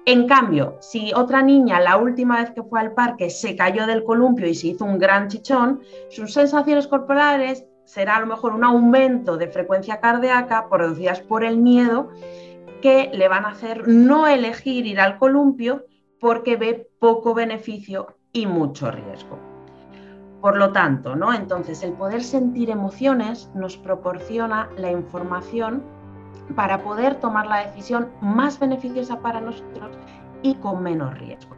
En 0.05 0.29
cambio, 0.29 0.77
si 0.81 1.13
otra 1.15 1.43
niña 1.43 1.81
la 1.81 1.97
última 1.97 2.41
vez 2.41 2.53
que 2.53 2.63
fue 2.63 2.79
al 2.79 2.93
parque 2.93 3.29
se 3.29 3.57
cayó 3.57 3.87
del 3.87 4.05
columpio 4.05 4.47
y 4.47 4.55
se 4.55 4.69
hizo 4.69 4.85
un 4.85 4.99
gran 4.99 5.29
chichón, 5.29 5.81
sus 6.11 6.33
sensaciones 6.33 6.87
corporales 6.87 7.65
será 7.85 8.17
a 8.17 8.21
lo 8.21 8.27
mejor 8.27 8.53
un 8.53 8.63
aumento 8.63 9.37
de 9.37 9.49
frecuencia 9.49 9.99
cardíaca 9.99 10.69
producidas 10.69 11.21
por 11.21 11.45
el 11.45 11.59
miedo 11.59 12.11
que 12.83 13.11
le 13.15 13.27
van 13.27 13.45
a 13.45 13.51
hacer 13.51 13.89
no 13.89 14.29
elegir 14.29 14.87
ir 14.87 15.01
al 15.01 15.19
columpio 15.19 15.87
porque 16.21 16.57
ve 16.57 16.91
poco 16.99 17.35
beneficio 17.35 18.17
y 18.33 18.47
mucho 18.47 18.91
riesgo. 18.91 19.39
Por 20.41 20.57
lo 20.57 20.73
tanto, 20.73 21.17
¿no? 21.17 21.33
Entonces, 21.33 21.83
el 21.83 21.93
poder 21.93 22.23
sentir 22.23 22.71
emociones 22.71 23.51
nos 23.55 23.77
proporciona 23.77 24.69
la 24.77 24.91
información 24.91 25.83
para 26.55 26.83
poder 26.83 27.17
tomar 27.17 27.47
la 27.47 27.67
decisión 27.67 28.09
más 28.21 28.59
beneficiosa 28.59 29.21
para 29.21 29.41
nosotros 29.41 29.97
y 30.43 30.55
con 30.57 30.83
menos 30.83 31.19
riesgo. 31.19 31.57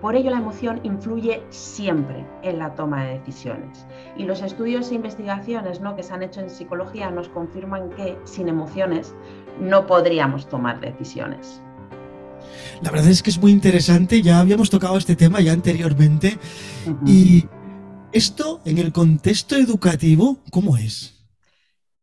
Por 0.00 0.14
ello, 0.14 0.30
la 0.30 0.38
emoción 0.38 0.80
influye 0.82 1.42
siempre 1.48 2.26
en 2.42 2.58
la 2.58 2.74
toma 2.74 3.02
de 3.02 3.18
decisiones. 3.18 3.86
Y 4.16 4.24
los 4.24 4.42
estudios 4.42 4.90
e 4.90 4.94
investigaciones 4.94 5.80
¿no? 5.80 5.96
que 5.96 6.02
se 6.02 6.12
han 6.12 6.22
hecho 6.22 6.40
en 6.40 6.50
psicología 6.50 7.10
nos 7.10 7.28
confirman 7.30 7.90
que 7.90 8.18
sin 8.24 8.48
emociones 8.48 9.14
no 9.58 9.86
podríamos 9.86 10.46
tomar 10.48 10.80
decisiones. 10.80 11.62
La 12.82 12.90
verdad 12.90 13.10
es 13.10 13.22
que 13.22 13.30
es 13.30 13.38
muy 13.38 13.52
interesante, 13.52 14.22
ya 14.22 14.40
habíamos 14.40 14.70
tocado 14.70 14.96
este 14.98 15.16
tema 15.16 15.40
ya 15.40 15.52
anteriormente. 15.52 16.38
Y 17.06 17.46
esto 18.12 18.60
en 18.64 18.78
el 18.78 18.92
contexto 18.92 19.56
educativo, 19.56 20.38
¿cómo 20.50 20.76
es? 20.76 21.26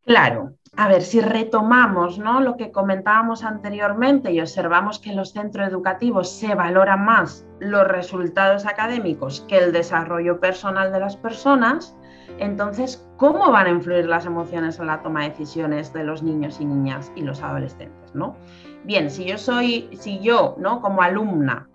Claro, 0.06 0.58
a 0.76 0.88
ver, 0.88 1.04
si 1.04 1.22
retomamos 1.22 2.18
¿no? 2.18 2.42
lo 2.42 2.58
que 2.58 2.72
comentábamos 2.72 3.44
anteriormente 3.44 4.32
y 4.32 4.42
observamos 4.42 5.00
que 5.00 5.12
en 5.12 5.18
los 5.18 5.32
centros 5.32 5.68
educativos 5.68 6.32
se 6.32 6.56
valoran 6.56 7.06
más 7.06 7.46
los 7.60 7.88
resultados 7.88 8.66
académicos 8.66 9.46
que 9.48 9.60
el 9.60 9.72
desarrollo 9.72 10.40
personal 10.40 10.92
de 10.92 11.00
las 11.00 11.16
personas, 11.16 11.96
entonces, 12.40 13.08
¿cómo 13.18 13.52
van 13.52 13.68
a 13.68 13.70
influir 13.70 14.06
las 14.06 14.26
emociones 14.26 14.80
en 14.80 14.88
la 14.88 15.02
toma 15.02 15.24
de 15.24 15.30
decisiones 15.30 15.94
de 15.94 16.04
los 16.04 16.24
niños 16.24 16.60
y 16.60 16.66
niñas 16.66 17.12
y 17.16 17.22
los 17.22 17.42
adolescentes? 17.42 18.14
¿no? 18.14 18.36
Bien, 18.84 19.10
si 19.10 19.26
yo 19.26 19.38
soy, 19.38 19.90
si 20.00 20.20
yo, 20.20 20.56
¿no? 20.58 20.82
Como 20.82 21.02
alumna, 21.02 21.68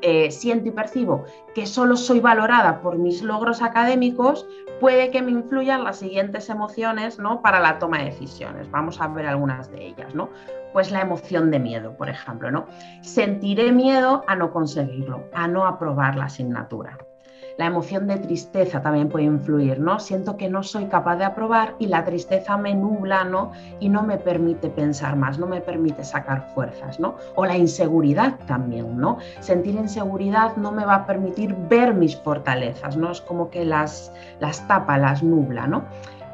eh, 0.00 0.30
siento 0.30 0.68
y 0.68 0.70
percibo 0.70 1.24
que 1.54 1.66
solo 1.66 1.96
soy 1.96 2.20
valorada 2.20 2.80
por 2.80 2.98
mis 2.98 3.22
logros 3.22 3.62
académicos, 3.62 4.46
puede 4.80 5.10
que 5.10 5.22
me 5.22 5.32
influyan 5.32 5.82
las 5.82 5.98
siguientes 5.98 6.48
emociones 6.50 7.18
¿no? 7.18 7.42
para 7.42 7.58
la 7.58 7.80
toma 7.80 7.98
de 7.98 8.04
decisiones. 8.06 8.70
Vamos 8.70 9.00
a 9.00 9.08
ver 9.08 9.26
algunas 9.26 9.70
de 9.72 9.88
ellas. 9.88 10.14
¿no? 10.14 10.28
Pues 10.72 10.92
la 10.92 11.00
emoción 11.00 11.50
de 11.50 11.58
miedo, 11.58 11.96
por 11.96 12.08
ejemplo. 12.08 12.50
¿no? 12.50 12.66
Sentiré 13.00 13.72
miedo 13.72 14.22
a 14.28 14.36
no 14.36 14.52
conseguirlo, 14.52 15.24
a 15.34 15.48
no 15.48 15.66
aprobar 15.66 16.14
la 16.14 16.26
asignatura. 16.26 16.96
La 17.58 17.66
emoción 17.66 18.06
de 18.06 18.18
tristeza 18.18 18.80
también 18.80 19.08
puede 19.08 19.24
influir, 19.24 19.80
¿no? 19.80 19.98
Siento 19.98 20.36
que 20.36 20.48
no 20.48 20.62
soy 20.62 20.86
capaz 20.86 21.16
de 21.16 21.24
aprobar 21.24 21.74
y 21.80 21.88
la 21.88 22.04
tristeza 22.04 22.56
me 22.56 22.72
nubla, 22.72 23.24
¿no? 23.24 23.50
Y 23.80 23.88
no 23.88 24.04
me 24.04 24.16
permite 24.16 24.70
pensar 24.70 25.16
más, 25.16 25.40
no 25.40 25.46
me 25.48 25.60
permite 25.60 26.04
sacar 26.04 26.52
fuerzas, 26.54 27.00
¿no? 27.00 27.16
O 27.34 27.44
la 27.44 27.56
inseguridad 27.56 28.38
también, 28.46 28.96
¿no? 28.96 29.18
Sentir 29.40 29.74
inseguridad 29.74 30.56
no 30.56 30.70
me 30.70 30.84
va 30.84 30.94
a 30.94 31.06
permitir 31.06 31.52
ver 31.68 31.94
mis 31.94 32.16
fortalezas, 32.16 32.96
¿no? 32.96 33.10
Es 33.10 33.20
como 33.20 33.50
que 33.50 33.64
las, 33.64 34.12
las 34.38 34.64
tapa, 34.68 34.96
las 34.96 35.24
nubla, 35.24 35.66
¿no? 35.66 35.82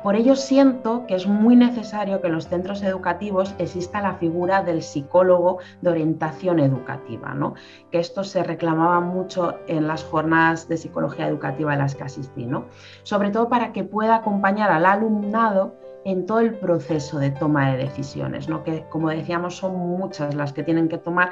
Por 0.05 0.17
ello 0.17 0.37
siento 0.37 1.07
que 1.07 1.15
es 1.15 1.27
muy 1.27 1.57
necesario 1.57 2.21
que 2.21 2.27
en 2.27 2.35
los 2.35 2.49
centros 2.49 2.83
educativos 2.83 3.55
exista 3.59 4.03
la 4.03 4.17
figura 4.17 4.63
del 4.63 4.83
psicólogo 4.83 5.61
de 5.81 5.89
orientación 5.89 6.61
educativa, 6.61 7.33
¿no? 7.33 7.55
que 7.91 8.01
esto 8.01 8.23
se 8.23 8.43
reclamaba 8.43 9.01
mucho 9.01 9.55
en 9.67 9.87
las 9.87 10.05
jornadas 10.05 10.69
de 10.69 10.77
psicología 10.77 11.27
educativa 11.27 11.73
a 11.73 11.77
las 11.77 11.95
que 11.95 12.05
asistí, 12.05 12.45
¿no? 12.45 12.67
sobre 13.03 13.31
todo 13.31 13.49
para 13.49 13.73
que 13.73 13.83
pueda 13.83 14.17
acompañar 14.17 14.71
al 14.71 14.85
alumnado 14.85 15.75
en 16.05 16.27
todo 16.27 16.41
el 16.41 16.55
proceso 16.55 17.19
de 17.19 17.31
toma 17.31 17.73
de 17.73 17.85
decisiones, 17.85 18.49
¿no? 18.49 18.63
que 18.63 18.85
como 18.89 19.11
decíamos 19.11 19.57
son 19.57 19.77
muchas 19.77 20.35
las 20.35 20.53
que 20.53 20.63
tienen 20.63 20.89
que 20.89 20.99
tomar 20.99 21.31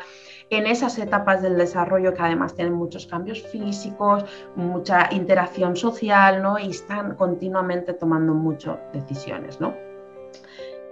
en 0.51 0.67
esas 0.67 0.99
etapas 0.99 1.43
del 1.43 1.57
desarrollo 1.57 2.15
que 2.15 2.23
además 2.23 2.55
tienen 2.55 2.75
muchos 2.75 3.07
cambios 3.07 3.43
físicos, 3.43 4.25
mucha 4.57 5.09
interacción 5.13 5.77
social 5.77 6.43
¿no? 6.43 6.59
y 6.59 6.71
están 6.71 7.15
continuamente 7.17 7.93
tomando 7.93 8.35
muchas 8.35 8.79
decisiones. 8.93 9.61
¿no? 9.61 9.92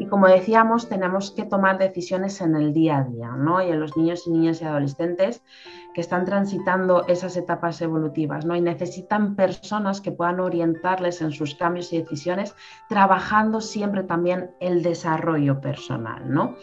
Y 0.01 0.07
como 0.07 0.29
decíamos, 0.29 0.89
tenemos 0.89 1.31
que 1.31 1.45
tomar 1.45 1.77
decisiones 1.77 2.41
en 2.41 2.57
el 2.57 2.73
día 2.73 2.97
a 2.97 3.05
día, 3.05 3.33
¿no? 3.37 3.61
Y 3.61 3.69
en 3.69 3.79
los 3.79 3.99
niños 3.99 4.27
y 4.27 4.31
niñas 4.31 4.63
y 4.63 4.65
adolescentes 4.65 5.43
que 5.93 6.01
están 6.01 6.25
transitando 6.25 7.07
esas 7.07 7.37
etapas 7.37 7.83
evolutivas, 7.83 8.47
¿no? 8.47 8.57
Y 8.57 8.63
necesitan 8.63 9.37
personas 9.37 10.01
que 10.01 10.11
puedan 10.11 10.41
orientarles 10.41 11.21
en 11.21 11.33
sus 11.33 11.55
cambios 11.55 11.93
y 11.93 11.99
decisiones, 11.99 12.55
trabajando 12.89 13.61
siempre 13.61 14.03
también 14.03 14.53
el 14.59 14.83
desarrollo 14.83 15.61
personal, 15.61 16.23
¿no? 16.33 16.57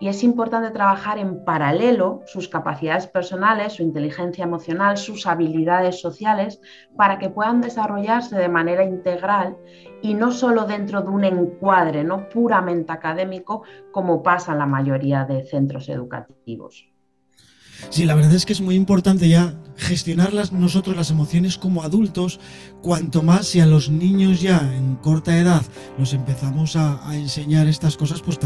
Y 0.00 0.08
es 0.08 0.22
importante 0.22 0.70
trabajar 0.70 1.18
en 1.18 1.44
paralelo 1.44 2.22
sus 2.26 2.48
capacidades 2.48 3.06
personales, 3.06 3.74
su 3.74 3.82
inteligencia 3.82 4.44
emocional, 4.44 4.96
sus 4.96 5.26
habilidades 5.26 6.00
sociales, 6.00 6.60
para 6.96 7.18
que 7.18 7.30
puedan 7.30 7.60
desarrollarse 7.60 8.36
de 8.36 8.48
manera 8.48 8.84
integral 8.84 9.56
y 10.02 10.14
no 10.14 10.30
solo 10.30 10.64
dentro 10.64 11.02
de 11.02 11.08
un 11.08 11.24
encuadre 11.24 12.04
no 12.04 12.28
puramente 12.28 12.92
académico 12.92 13.62
como 13.90 14.22
pasa 14.22 14.52
en 14.52 14.58
la 14.58 14.66
mayoría 14.66 15.24
de 15.24 15.44
centros 15.44 15.88
educativos. 15.88 16.88
Sí, 17.90 18.04
la 18.04 18.14
verdad 18.14 18.34
es 18.34 18.44
que 18.44 18.52
es 18.52 18.60
muy 18.60 18.74
importante 18.74 19.28
ya 19.28 19.54
gestionar 19.78 20.32
nosotros 20.52 20.96
las 20.96 21.10
emociones 21.10 21.56
como 21.56 21.82
adultos, 21.82 22.40
cuanto 22.82 23.22
más 23.22 23.46
si 23.46 23.60
a 23.60 23.66
los 23.66 23.88
niños 23.90 24.40
ya 24.40 24.58
en 24.76 24.96
corta 24.96 25.38
edad 25.38 25.62
los 25.96 26.12
empezamos 26.12 26.76
a, 26.76 27.00
enseñar 27.14 27.68
estas 27.68 27.96
cosas, 27.96 28.20
pues 28.20 28.38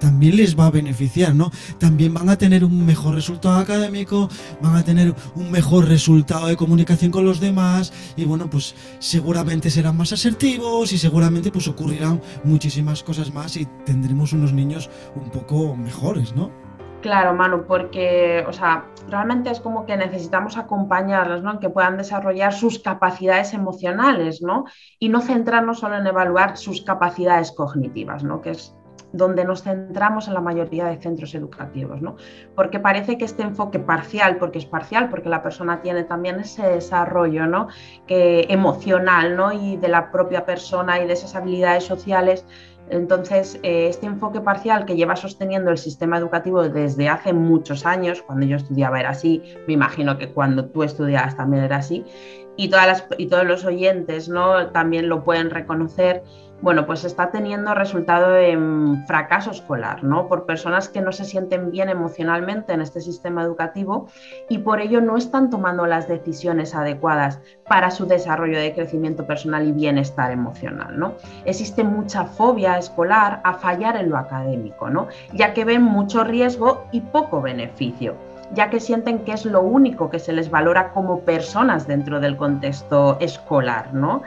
también 0.00 0.36
les 0.36 0.58
va 0.58 0.66
a 0.66 0.70
beneficiar, 0.70 1.34
¿no? 1.34 1.50
También 1.78 2.12
van 2.12 2.28
a 2.28 2.36
tener 2.36 2.64
un 2.64 2.84
mejor 2.84 3.14
resultado 3.14 3.56
académico, 3.56 4.28
van 4.60 4.76
a 4.76 4.84
tener 4.84 5.14
un 5.34 5.50
mejor 5.50 5.88
resultado 5.88 6.48
de 6.48 6.56
comunicación 6.56 7.10
con 7.10 7.24
los 7.24 7.40
demás 7.40 7.92
y 8.16 8.24
bueno, 8.24 8.50
pues 8.50 8.74
seguramente 8.98 9.70
serán 9.70 9.96
más 9.96 10.12
asertivos 10.12 10.92
y 10.92 10.98
seguramente 10.98 11.50
pues 11.50 11.68
ocurrirán 11.68 12.20
muchísimas 12.44 13.02
cosas 13.02 13.32
más 13.32 13.56
y 13.56 13.66
tendremos 13.86 14.32
unos 14.32 14.52
niños 14.52 14.90
un 15.14 15.30
poco 15.30 15.76
mejores, 15.76 16.34
¿no? 16.34 16.61
Claro, 17.02 17.34
Manu, 17.34 17.66
porque, 17.66 18.44
o 18.46 18.52
sea, 18.52 18.92
realmente 19.08 19.50
es 19.50 19.58
como 19.58 19.84
que 19.86 19.96
necesitamos 19.96 20.56
acompañarlos, 20.56 21.42
¿no? 21.42 21.58
Que 21.58 21.68
puedan 21.68 21.96
desarrollar 21.96 22.52
sus 22.54 22.78
capacidades 22.78 23.54
emocionales, 23.54 24.40
¿no? 24.40 24.66
Y 25.00 25.08
no 25.08 25.20
centrarnos 25.20 25.80
solo 25.80 25.96
en 25.96 26.06
evaluar 26.06 26.56
sus 26.56 26.82
capacidades 26.82 27.50
cognitivas, 27.50 28.22
¿no? 28.22 28.40
Que 28.40 28.50
es 28.50 28.76
donde 29.12 29.44
nos 29.44 29.62
centramos 29.62 30.28
en 30.28 30.34
la 30.34 30.40
mayoría 30.40 30.86
de 30.86 30.96
centros 30.96 31.34
educativos, 31.34 32.00
¿no? 32.00 32.16
Porque 32.54 32.80
parece 32.80 33.18
que 33.18 33.24
este 33.24 33.42
enfoque 33.42 33.78
parcial, 33.78 34.38
porque 34.38 34.58
es 34.58 34.66
parcial, 34.66 35.08
porque 35.10 35.28
la 35.28 35.42
persona 35.42 35.80
tiene 35.80 36.04
también 36.04 36.40
ese 36.40 36.62
desarrollo, 36.62 37.46
¿no? 37.46 37.68
Que 38.06 38.46
emocional, 38.48 39.36
¿no? 39.36 39.52
Y 39.52 39.76
de 39.76 39.88
la 39.88 40.10
propia 40.10 40.44
persona 40.46 41.00
y 41.00 41.06
de 41.06 41.12
esas 41.12 41.34
habilidades 41.34 41.84
sociales 41.84 42.46
entonces, 42.92 43.58
eh, 43.62 43.86
este 43.88 44.06
enfoque 44.06 44.40
parcial 44.40 44.84
que 44.84 44.96
lleva 44.96 45.16
sosteniendo 45.16 45.70
el 45.70 45.78
sistema 45.78 46.18
educativo 46.18 46.68
desde 46.68 47.08
hace 47.08 47.32
muchos 47.32 47.86
años, 47.86 48.22
cuando 48.22 48.44
yo 48.44 48.56
estudiaba 48.56 49.00
era 49.00 49.10
así, 49.10 49.42
me 49.66 49.72
imagino 49.72 50.18
que 50.18 50.28
cuando 50.28 50.66
tú 50.66 50.82
estudiabas 50.82 51.36
también 51.36 51.64
era 51.64 51.76
así, 51.76 52.04
y, 52.56 52.68
todas 52.68 53.06
y 53.16 53.28
todos 53.28 53.46
los 53.46 53.64
oyentes 53.64 54.28
¿no? 54.28 54.68
también 54.72 55.08
lo 55.08 55.24
pueden 55.24 55.48
reconocer, 55.48 56.22
bueno, 56.62 56.86
pues 56.86 57.04
está 57.04 57.32
teniendo 57.32 57.74
resultado 57.74 58.36
en 58.36 59.04
fracaso 59.06 59.50
escolar, 59.50 60.04
¿no? 60.04 60.28
Por 60.28 60.46
personas 60.46 60.88
que 60.88 61.00
no 61.00 61.10
se 61.10 61.24
sienten 61.24 61.72
bien 61.72 61.88
emocionalmente 61.88 62.72
en 62.72 62.80
este 62.80 63.00
sistema 63.00 63.42
educativo 63.42 64.06
y 64.48 64.58
por 64.58 64.80
ello 64.80 65.00
no 65.00 65.16
están 65.16 65.50
tomando 65.50 65.86
las 65.86 66.06
decisiones 66.06 66.74
adecuadas 66.74 67.40
para 67.68 67.90
su 67.90 68.06
desarrollo 68.06 68.58
de 68.58 68.74
crecimiento 68.74 69.26
personal 69.26 69.66
y 69.66 69.72
bienestar 69.72 70.30
emocional, 70.30 70.98
¿no? 70.98 71.14
Existe 71.44 71.82
mucha 71.82 72.24
fobia 72.24 72.78
escolar 72.78 73.40
a 73.42 73.54
fallar 73.54 73.96
en 73.96 74.10
lo 74.10 74.16
académico, 74.16 74.88
¿no? 74.88 75.08
Ya 75.32 75.54
que 75.54 75.64
ven 75.64 75.82
mucho 75.82 76.22
riesgo 76.22 76.84
y 76.92 77.00
poco 77.00 77.42
beneficio 77.42 78.14
ya 78.54 78.68
que 78.70 78.80
sienten 78.80 79.20
que 79.20 79.32
es 79.32 79.44
lo 79.44 79.62
único 79.62 80.10
que 80.10 80.18
se 80.18 80.32
les 80.32 80.50
valora 80.50 80.92
como 80.92 81.20
personas 81.20 81.86
dentro 81.86 82.20
del 82.20 82.36
contexto 82.36 83.16
escolar, 83.20 83.94
¿no? 83.94 84.22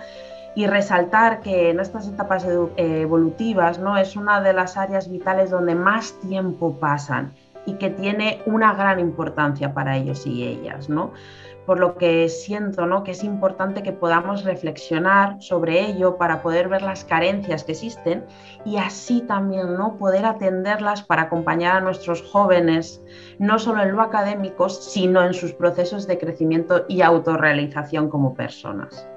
Y 0.55 0.67
resaltar 0.67 1.41
que 1.41 1.69
en 1.69 1.79
estas 1.79 2.07
etapas 2.07 2.47
evolutivas 2.77 3.77
¿no? 3.77 3.97
es 3.97 4.15
una 4.15 4.41
de 4.41 4.53
las 4.53 4.77
áreas 4.77 5.09
vitales 5.09 5.49
donde 5.49 5.75
más 5.75 6.17
tiempo 6.21 6.79
pasan 6.79 7.33
y 7.65 7.73
que 7.73 7.89
tiene 7.89 8.41
una 8.45 8.73
gran 8.73 8.99
importancia 8.99 9.73
para 9.73 9.97
ellos 9.97 10.25
y 10.25 10.43
ellas, 10.43 10.87
¿no? 10.87 11.11
por 11.65 11.79
lo 11.79 11.97
que 11.97 12.29
siento 12.29 12.85
¿no? 12.85 13.03
que 13.03 13.11
es 13.11 13.23
importante 13.23 13.83
que 13.83 13.91
podamos 13.91 14.43
reflexionar 14.43 15.41
sobre 15.41 15.81
ello 15.85 16.17
para 16.17 16.41
poder 16.41 16.69
ver 16.69 16.81
las 16.81 17.03
carencias 17.03 17.63
que 17.63 17.71
existen 17.73 18.25
y 18.65 18.77
así 18.77 19.21
también 19.21 19.75
¿no? 19.75 19.97
poder 19.97 20.25
atenderlas 20.25 21.03
para 21.03 21.23
acompañar 21.23 21.77
a 21.77 21.81
nuestros 21.81 22.21
jóvenes, 22.21 23.01
no 23.39 23.59
solo 23.59 23.81
en 23.81 23.93
lo 23.93 24.01
académico, 24.01 24.69
sino 24.69 25.23
en 25.23 25.33
sus 25.33 25.53
procesos 25.53 26.07
de 26.07 26.17
crecimiento 26.17 26.85
y 26.87 27.01
autorrealización 27.01 28.09
como 28.09 28.35
personas. 28.35 29.07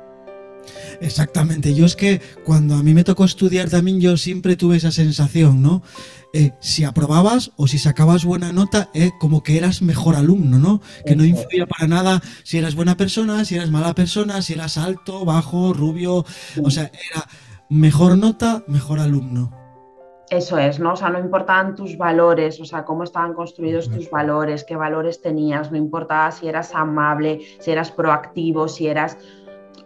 Exactamente, 1.01 1.75
yo 1.75 1.87
es 1.87 1.97
que 1.97 2.21
cuando 2.45 2.75
a 2.75 2.83
mí 2.83 2.95
me 2.95 3.05
tocó 3.05 3.25
estudiar 3.25 3.69
también 3.69 4.01
yo 4.01 4.17
siempre 4.17 4.57
tuve 4.57 4.77
esa 4.77 4.91
sensación, 4.91 5.63
¿no? 5.63 5.83
Eh, 6.35 6.53
si 6.61 6.85
aprobabas 6.85 7.53
o 7.57 7.67
si 7.67 7.79
sacabas 7.79 8.25
buena 8.25 8.53
nota, 8.53 8.91
eh, 8.93 9.11
como 9.19 9.43
que 9.43 9.57
eras 9.57 9.81
mejor 9.81 10.15
alumno, 10.15 10.59
¿no? 10.59 10.83
Que 11.07 11.17
no 11.17 11.25
influía 11.25 11.67
para 11.67 11.87
nada 11.87 12.23
si 12.45 12.59
eras 12.59 12.75
buena 12.75 12.97
persona, 12.97 13.45
si 13.45 13.55
eras 13.55 13.71
mala 13.71 13.95
persona, 13.95 14.43
si 14.43 14.53
eras 14.53 14.77
alto, 14.77 15.25
bajo, 15.25 15.73
rubio, 15.73 16.27
o 16.63 16.71
sea, 16.71 16.91
era 17.11 17.27
mejor 17.71 18.19
nota, 18.19 18.65
mejor 18.67 18.99
alumno. 18.99 19.53
Eso 20.31 20.59
es, 20.59 20.79
¿no? 20.79 20.93
O 20.93 20.97
sea, 20.97 21.09
no 21.09 21.19
importaban 21.19 21.75
tus 21.75 21.97
valores, 21.97 22.61
o 22.61 22.67
sea, 22.67 22.85
cómo 22.85 23.05
estaban 23.05 23.33
construidos 23.33 23.89
tus 23.89 24.11
valores, 24.11 24.63
qué 24.65 24.77
valores 24.77 25.23
tenías, 25.23 25.71
no 25.71 25.79
importaba 25.79 26.31
si 26.33 26.47
eras 26.47 26.75
amable, 26.75 27.41
si 27.61 27.71
eras 27.71 27.91
proactivo, 27.91 28.69
si 28.69 28.89
eras 28.89 29.17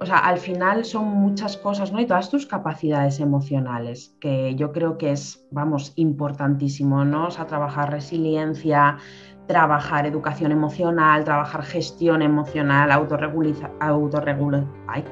o 0.03 0.07
sea, 0.07 0.19
al 0.19 0.39
final 0.39 0.85
son 0.85 1.07
muchas 1.07 1.57
cosas, 1.57 1.93
¿no? 1.93 2.01
Y 2.01 2.07
todas 2.07 2.29
tus 2.29 2.47
capacidades 2.47 3.21
emocionales, 3.21 4.17
que 4.21 4.55
yo 4.57 4.73
creo 4.73 4.99
que 4.99 5.13
es, 5.13 5.47
vamos, 5.51 5.93
importantísimo, 5.97 7.05
¿no? 7.05 7.29
O 7.29 7.31
sea, 7.31 7.47
trabajar 7.47 7.93
resiliencia, 7.93 8.99
trabajar 9.47 10.07
educación 10.07 10.51
emocional, 10.51 11.25
trabajar 11.25 11.63
gestión 11.63 12.21
emocional, 12.23 12.91
autorregular, 12.91 14.65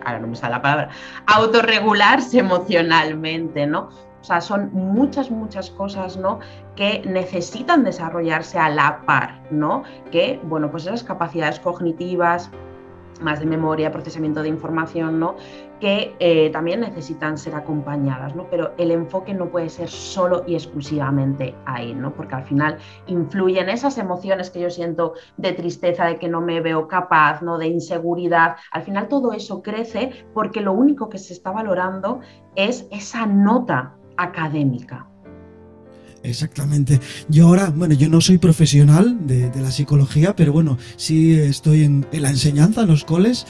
ahora 0.04 0.18
no 0.18 0.26
me 0.26 0.34
sale 0.34 0.54
la 0.54 0.62
palabra, 0.62 0.88
autorregularse 1.26 2.40
emocionalmente, 2.40 3.66
¿no? 3.66 3.90
O 4.20 4.24
sea, 4.24 4.40
son 4.40 4.70
muchas, 4.74 5.30
muchas 5.30 5.70
cosas, 5.70 6.16
¿no? 6.16 6.40
Que 6.74 7.02
necesitan 7.06 7.84
desarrollarse 7.84 8.58
a 8.58 8.68
la 8.68 9.02
par, 9.06 9.40
¿no? 9.50 9.84
Que, 10.10 10.40
bueno, 10.44 10.70
pues 10.70 10.86
esas 10.86 11.04
capacidades 11.04 11.58
cognitivas, 11.60 12.50
más 13.20 13.40
de 13.40 13.46
memoria, 13.46 13.92
procesamiento 13.92 14.42
de 14.42 14.48
información, 14.48 15.18
¿no? 15.20 15.36
que 15.80 16.14
eh, 16.20 16.50
también 16.50 16.80
necesitan 16.80 17.38
ser 17.38 17.54
acompañadas, 17.54 18.36
¿no? 18.36 18.46
pero 18.50 18.72
el 18.76 18.90
enfoque 18.90 19.32
no 19.32 19.48
puede 19.48 19.70
ser 19.70 19.88
solo 19.88 20.44
y 20.46 20.54
exclusivamente 20.54 21.54
ahí, 21.64 21.94
¿no? 21.94 22.12
porque 22.12 22.34
al 22.34 22.44
final 22.44 22.78
influyen 23.06 23.68
esas 23.70 23.96
emociones 23.96 24.50
que 24.50 24.60
yo 24.60 24.70
siento 24.70 25.14
de 25.38 25.52
tristeza, 25.52 26.04
de 26.04 26.18
que 26.18 26.28
no 26.28 26.42
me 26.42 26.60
veo 26.60 26.86
capaz, 26.86 27.40
¿no? 27.40 27.56
de 27.56 27.66
inseguridad, 27.66 28.56
al 28.72 28.82
final 28.82 29.08
todo 29.08 29.32
eso 29.32 29.62
crece 29.62 30.26
porque 30.34 30.60
lo 30.60 30.72
único 30.72 31.08
que 31.08 31.18
se 31.18 31.32
está 31.32 31.50
valorando 31.50 32.20
es 32.56 32.86
esa 32.90 33.26
nota 33.26 33.94
académica. 34.18 35.09
Exactamente. 36.22 37.00
Yo 37.28 37.46
ahora, 37.46 37.70
bueno, 37.70 37.94
yo 37.94 38.08
no 38.08 38.20
soy 38.20 38.38
profesional 38.38 39.26
de, 39.26 39.50
la 39.60 39.70
psicología, 39.70 40.36
pero 40.36 40.52
bueno, 40.52 40.78
sí 40.96 41.32
estoy 41.32 41.84
en, 41.84 42.06
la 42.12 42.30
enseñanza 42.30 42.82
en 42.82 42.88
los 42.88 43.04
coles 43.04 43.46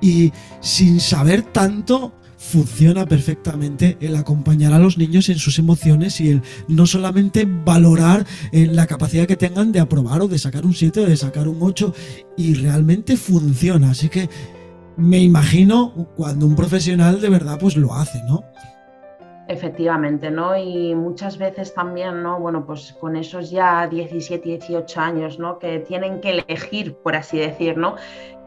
y 0.00 0.32
sin 0.60 1.00
saber 1.00 1.42
tanto 1.42 2.12
funciona 2.38 3.06
perfectamente 3.06 3.96
el 4.00 4.14
acompañar 4.14 4.72
a 4.72 4.78
los 4.78 4.98
niños 4.98 5.28
en 5.30 5.38
sus 5.38 5.58
emociones 5.58 6.20
y 6.20 6.30
el 6.30 6.42
no 6.68 6.86
solamente 6.86 7.46
valorar 7.46 8.26
eh, 8.52 8.66
la 8.66 8.86
capacidad 8.86 9.26
que 9.26 9.36
tengan 9.36 9.72
de 9.72 9.80
aprobar 9.80 10.20
o 10.20 10.28
de 10.28 10.38
sacar 10.38 10.64
un 10.64 10.74
7 10.74 11.00
o 11.00 11.06
de 11.06 11.16
sacar 11.16 11.48
un 11.48 11.58
8 11.60 11.94
y 12.36 12.54
realmente 12.54 13.16
funciona. 13.16 13.90
Así 13.90 14.08
que 14.08 14.28
me 14.96 15.18
imagino 15.18 16.08
cuando 16.16 16.46
un 16.46 16.56
profesional 16.56 17.20
de 17.20 17.28
verdad 17.28 17.58
pues 17.58 17.76
lo 17.76 17.94
hace, 17.94 18.22
¿no? 18.24 18.44
Efectivamente, 19.48 20.30
¿no? 20.30 20.56
Y 20.56 20.94
muchas 20.96 21.38
veces 21.38 21.72
también, 21.72 22.22
¿no? 22.22 22.40
Bueno, 22.40 22.66
pues 22.66 22.92
con 23.00 23.14
esos 23.14 23.50
ya 23.50 23.86
17, 23.86 24.48
18 24.48 25.00
años, 25.00 25.38
¿no? 25.38 25.60
Que 25.60 25.78
tienen 25.78 26.20
que 26.20 26.30
elegir, 26.30 26.96
por 26.96 27.14
así 27.14 27.38
decir, 27.38 27.76
¿no? 27.76 27.94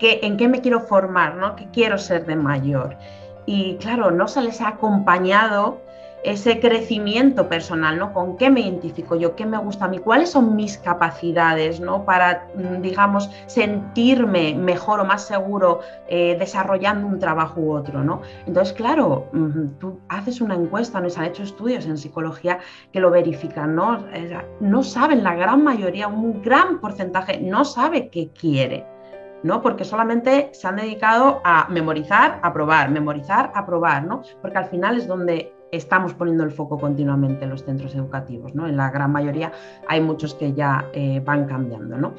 ¿En 0.02 0.36
qué 0.36 0.48
me 0.50 0.60
quiero 0.60 0.82
formar, 0.82 1.36
¿no? 1.36 1.56
¿Qué 1.56 1.70
quiero 1.72 1.98
ser 1.98 2.26
de 2.26 2.36
mayor? 2.36 2.98
Y 3.46 3.78
claro, 3.78 4.12
no 4.12 4.28
se 4.28 4.42
les 4.42 4.60
ha 4.60 4.68
acompañado 4.70 5.82
ese 6.24 6.60
crecimiento 6.60 7.48
personal, 7.48 7.98
¿no? 7.98 8.14
¿Con 8.14 8.36
qué 8.36 8.50
me 8.50 8.62
identifico 8.62 9.16
yo? 9.16 9.36
¿Qué 9.36 9.46
me 9.46 9.58
gusta 9.58 9.86
a 9.86 9.88
mí? 9.88 10.00
¿Cuáles 10.00 10.32
son 10.32 10.56
mis 10.56 10.78
capacidades, 10.78 11.80
¿no? 11.80 12.04
Para, 12.04 12.48
mm, 12.56 12.82
digamos, 12.82 13.30
sentirme 13.48 14.54
mejor 14.54 15.00
o 15.00 15.06
más 15.06 15.26
seguro 15.26 15.80
eh, 16.08 16.36
desarrollando 16.38 17.08
un 17.08 17.20
trabajo 17.20 17.62
u 17.62 17.72
otro, 17.72 18.04
¿no? 18.04 18.22
Entonces, 18.46 18.74
claro, 18.74 19.28
tú 19.80 20.00
haces 20.10 20.42
una 20.42 20.56
encuesta, 20.56 21.00
¿no? 21.00 21.10
se 21.10 21.20
han 21.20 21.28
hecho 21.28 21.44
estudios 21.44 21.86
en 21.86 21.98
psicología 21.98 22.60
que 22.92 23.00
lo 23.00 23.12
verifican, 23.12 23.76
¿no? 23.76 24.06
No 24.60 24.84
saben, 24.84 25.24
la 25.24 25.36
gran 25.36 25.64
mayoría, 25.64 26.08
un 26.08 26.42
gran 26.42 26.80
porcentaje, 26.80 27.40
no 27.40 27.64
sabe 27.64 28.10
qué 28.10 28.30
quiere. 28.30 28.86
¿no? 29.42 29.62
Porque 29.62 29.86
solamente 29.86 30.50
se 30.54 30.68
han 30.68 30.76
dedicado 30.76 31.42
a 31.46 31.68
memorizar, 31.70 32.40
a 32.44 32.52
probar, 32.52 32.90
memorizar, 32.90 33.52
a 33.56 33.66
probar, 33.66 34.04
¿no? 34.04 34.22
Porque 34.42 34.58
al 34.58 34.66
final 34.66 34.98
es 34.98 35.08
donde 35.08 35.54
estamos 35.72 36.14
poniendo 36.14 36.44
el 36.44 36.52
foco 36.52 36.78
continuamente 36.78 37.44
en 37.44 37.52
los 37.52 37.64
centros 37.64 37.96
educativos, 37.96 38.56
¿no? 38.56 38.68
En 38.68 38.78
la 38.78 38.90
gran 38.92 39.12
mayoría 39.12 39.52
hay 39.88 40.02
muchos 40.02 40.34
que 40.34 40.54
ya 40.54 40.90
eh, 40.94 41.22
van 41.24 41.46
cambiando, 41.46 41.98
¿no? 41.98 42.14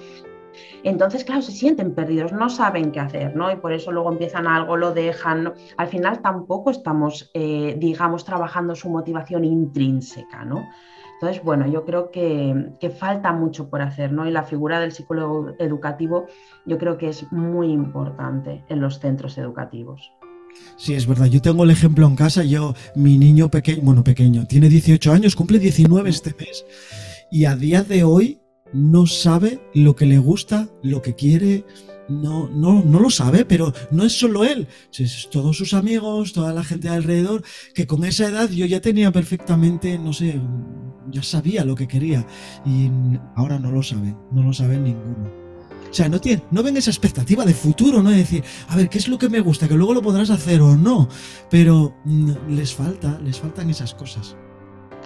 Entonces, 0.83 1.25
claro, 1.25 1.43
se 1.43 1.53
sienten 1.53 1.95
perdidos, 1.95 2.33
no 2.33 2.49
saben 2.49 2.93
qué 2.93 3.01
hacer, 3.01 3.37
¿no? 3.37 3.51
Y 3.53 3.57
por 3.57 3.73
eso 3.73 3.93
luego 3.93 4.11
empiezan 4.11 4.47
algo, 4.47 4.77
lo 4.77 4.93
dejan. 4.93 5.53
Al 5.77 5.87
final 5.89 6.21
tampoco 6.21 6.71
estamos, 6.71 7.31
eh, 7.35 7.77
digamos, 7.79 8.25
trabajando 8.25 8.75
su 8.75 8.89
motivación 8.89 9.45
intrínseca, 9.45 10.45
¿no? 10.45 10.69
Entonces, 11.15 11.45
bueno, 11.45 11.67
yo 11.67 11.85
creo 11.85 12.11
que, 12.11 12.73
que, 12.81 12.89
falta 12.89 13.31
mucho 13.33 13.69
por 13.69 13.83
hacer, 13.83 14.11
¿no? 14.11 14.27
Y 14.27 14.31
la 14.31 14.43
figura 14.43 14.81
del 14.81 14.93
psicólogo 14.93 15.53
educativo 15.59 16.27
yo 16.65 16.79
creo 16.79 16.97
que 16.97 17.11
es 17.11 17.31
muy 17.31 17.71
importante 17.71 18.65
en 18.69 18.81
los 18.81 19.01
centros 19.01 19.37
educativos. 19.37 20.13
Sí, 20.77 20.95
es 20.95 21.07
verdad. 21.07 21.27
Yo 21.27 21.43
tengo 21.43 21.65
el 21.65 21.71
ejemplo 21.71 22.07
en 22.07 22.17
casa. 22.17 22.43
Yo, 22.43 22.75
mi 22.95 23.19
niño 23.19 23.51
pequeño, 23.51 23.83
bueno, 23.83 24.03
pequeño, 24.03 24.47
tiene 24.47 24.69
18 24.69 25.13
años, 25.13 25.37
cumple 25.37 25.59
19 25.59 26.09
este 26.09 26.35
mes. 26.39 26.65
Y 27.31 27.45
a 27.45 27.55
día 27.55 27.85
de 27.85 28.03
hoy 28.03 28.41
no 28.73 29.07
sabe 29.07 29.61
lo 29.75 29.95
que 29.95 30.07
le 30.07 30.19
gusta, 30.19 30.69
lo 30.83 31.03
que 31.03 31.15
quiere. 31.15 31.65
No, 32.09 32.49
no, 32.49 32.83
no 32.83 32.99
lo 32.99 33.11
sabe, 33.11 33.45
pero 33.45 33.73
no 33.91 34.05
es 34.05 34.19
solo 34.19 34.45
él. 34.45 34.67
Es 34.99 35.29
todos 35.31 35.57
sus 35.57 35.75
amigos, 35.75 36.33
toda 36.33 36.53
la 36.53 36.65
gente 36.65 36.89
alrededor, 36.89 37.45
que 37.75 37.87
con 37.87 38.05
esa 38.05 38.29
edad 38.29 38.51
yo 38.51 38.67
ya 38.67 38.81
tenía 38.81 39.13
perfectamente, 39.13 39.97
no 39.99 40.13
sé, 40.13 40.41
ya 41.11 41.23
sabía 41.23 41.65
lo 41.65 41.77
que 41.77 41.87
quería. 41.87 42.27
Y 42.67 42.91
ahora 43.37 43.59
no 43.59 43.71
lo 43.71 43.83
sabe, 43.83 44.17
no 44.33 44.43
lo 44.43 44.53
sabe 44.53 44.79
ninguno. 44.79 45.40
O 45.91 45.93
sea, 45.93 46.09
no, 46.09 46.19
no 46.51 46.63
ven 46.63 46.77
esa 46.77 46.91
expectativa 46.91 47.45
de 47.45 47.55
futuro, 47.55 48.03
¿no? 48.03 48.11
De 48.11 48.19
decir, 48.19 48.45
a 48.69 48.77
ver, 48.77 48.89
¿qué 48.89 48.99
es 48.99 49.09
lo 49.09 49.19
que 49.19 49.29
me 49.29 49.41
gusta? 49.41 49.67
Que 49.67 49.75
luego 49.75 49.95
lo 49.95 50.03
podrás 50.03 50.31
hacer 50.31 50.61
o 50.61 50.77
no. 50.77 51.09
Pero 51.51 51.95
mm, 52.05 52.33
les 52.49 52.75
falta, 52.75 53.19
les 53.25 53.41
faltan 53.41 53.71
esas 53.71 53.95
cosas. 53.95 54.37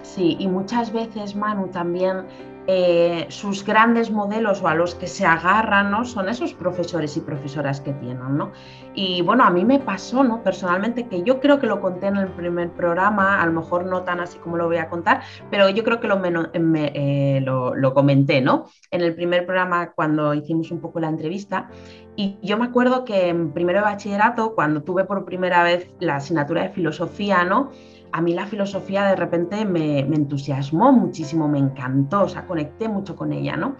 Sí, 0.02 0.36
y 0.38 0.46
muchas 0.46 0.92
veces, 0.92 1.34
Manu, 1.34 1.68
también 1.68 2.26
eh, 2.66 3.26
sus 3.28 3.64
grandes 3.64 4.10
modelos 4.10 4.62
o 4.62 4.68
a 4.68 4.74
los 4.74 4.94
que 4.94 5.06
se 5.06 5.26
agarran 5.26 5.90
¿no? 5.90 6.04
son 6.04 6.28
esos 6.30 6.54
profesores 6.54 7.16
y 7.16 7.20
profesoras 7.20 7.80
que 7.80 7.92
tienen. 7.92 8.36
¿no? 8.36 8.52
Y 8.94 9.22
bueno, 9.22 9.44
a 9.44 9.50
mí 9.50 9.64
me 9.64 9.80
pasó 9.80 10.22
¿no? 10.22 10.42
personalmente 10.42 11.08
que 11.08 11.22
yo 11.22 11.40
creo 11.40 11.58
que 11.58 11.66
lo 11.66 11.80
conté 11.80 12.06
en 12.06 12.16
el 12.16 12.28
primer 12.28 12.70
programa, 12.70 13.42
a 13.42 13.46
lo 13.46 13.52
mejor 13.52 13.86
no 13.86 14.02
tan 14.02 14.20
así 14.20 14.38
como 14.38 14.56
lo 14.56 14.66
voy 14.66 14.76
a 14.76 14.88
contar, 14.88 15.22
pero 15.50 15.68
yo 15.68 15.82
creo 15.82 15.98
que 15.98 16.06
lo, 16.06 16.22
eh, 16.24 17.40
lo, 17.44 17.74
lo 17.74 17.94
comenté 17.94 18.40
¿no? 18.40 18.66
en 18.90 19.00
el 19.00 19.14
primer 19.14 19.46
programa 19.46 19.92
cuando 19.92 20.32
hicimos 20.34 20.70
un 20.70 20.80
poco 20.80 21.00
la 21.00 21.08
entrevista. 21.08 21.68
Y 22.16 22.38
yo 22.42 22.56
me 22.56 22.66
acuerdo 22.66 23.04
que 23.04 23.28
en 23.28 23.52
primero 23.52 23.80
de 23.80 23.86
bachillerato, 23.86 24.54
cuando 24.54 24.82
tuve 24.84 25.04
por 25.04 25.24
primera 25.24 25.64
vez 25.64 25.90
la 25.98 26.16
asignatura 26.16 26.62
de 26.62 26.68
filosofía, 26.68 27.44
¿no? 27.44 27.70
a 28.14 28.20
mí 28.20 28.32
la 28.32 28.46
filosofía 28.46 29.06
de 29.06 29.16
repente 29.16 29.64
me, 29.64 29.98
entusiasmó 29.98 30.92
muchísimo, 30.92 31.48
me 31.48 31.58
encantó, 31.58 32.22
o 32.22 32.28
sea, 32.28 32.46
conecté 32.46 32.88
mucho 32.88 33.16
con 33.16 33.32
ella, 33.32 33.56
¿no? 33.56 33.74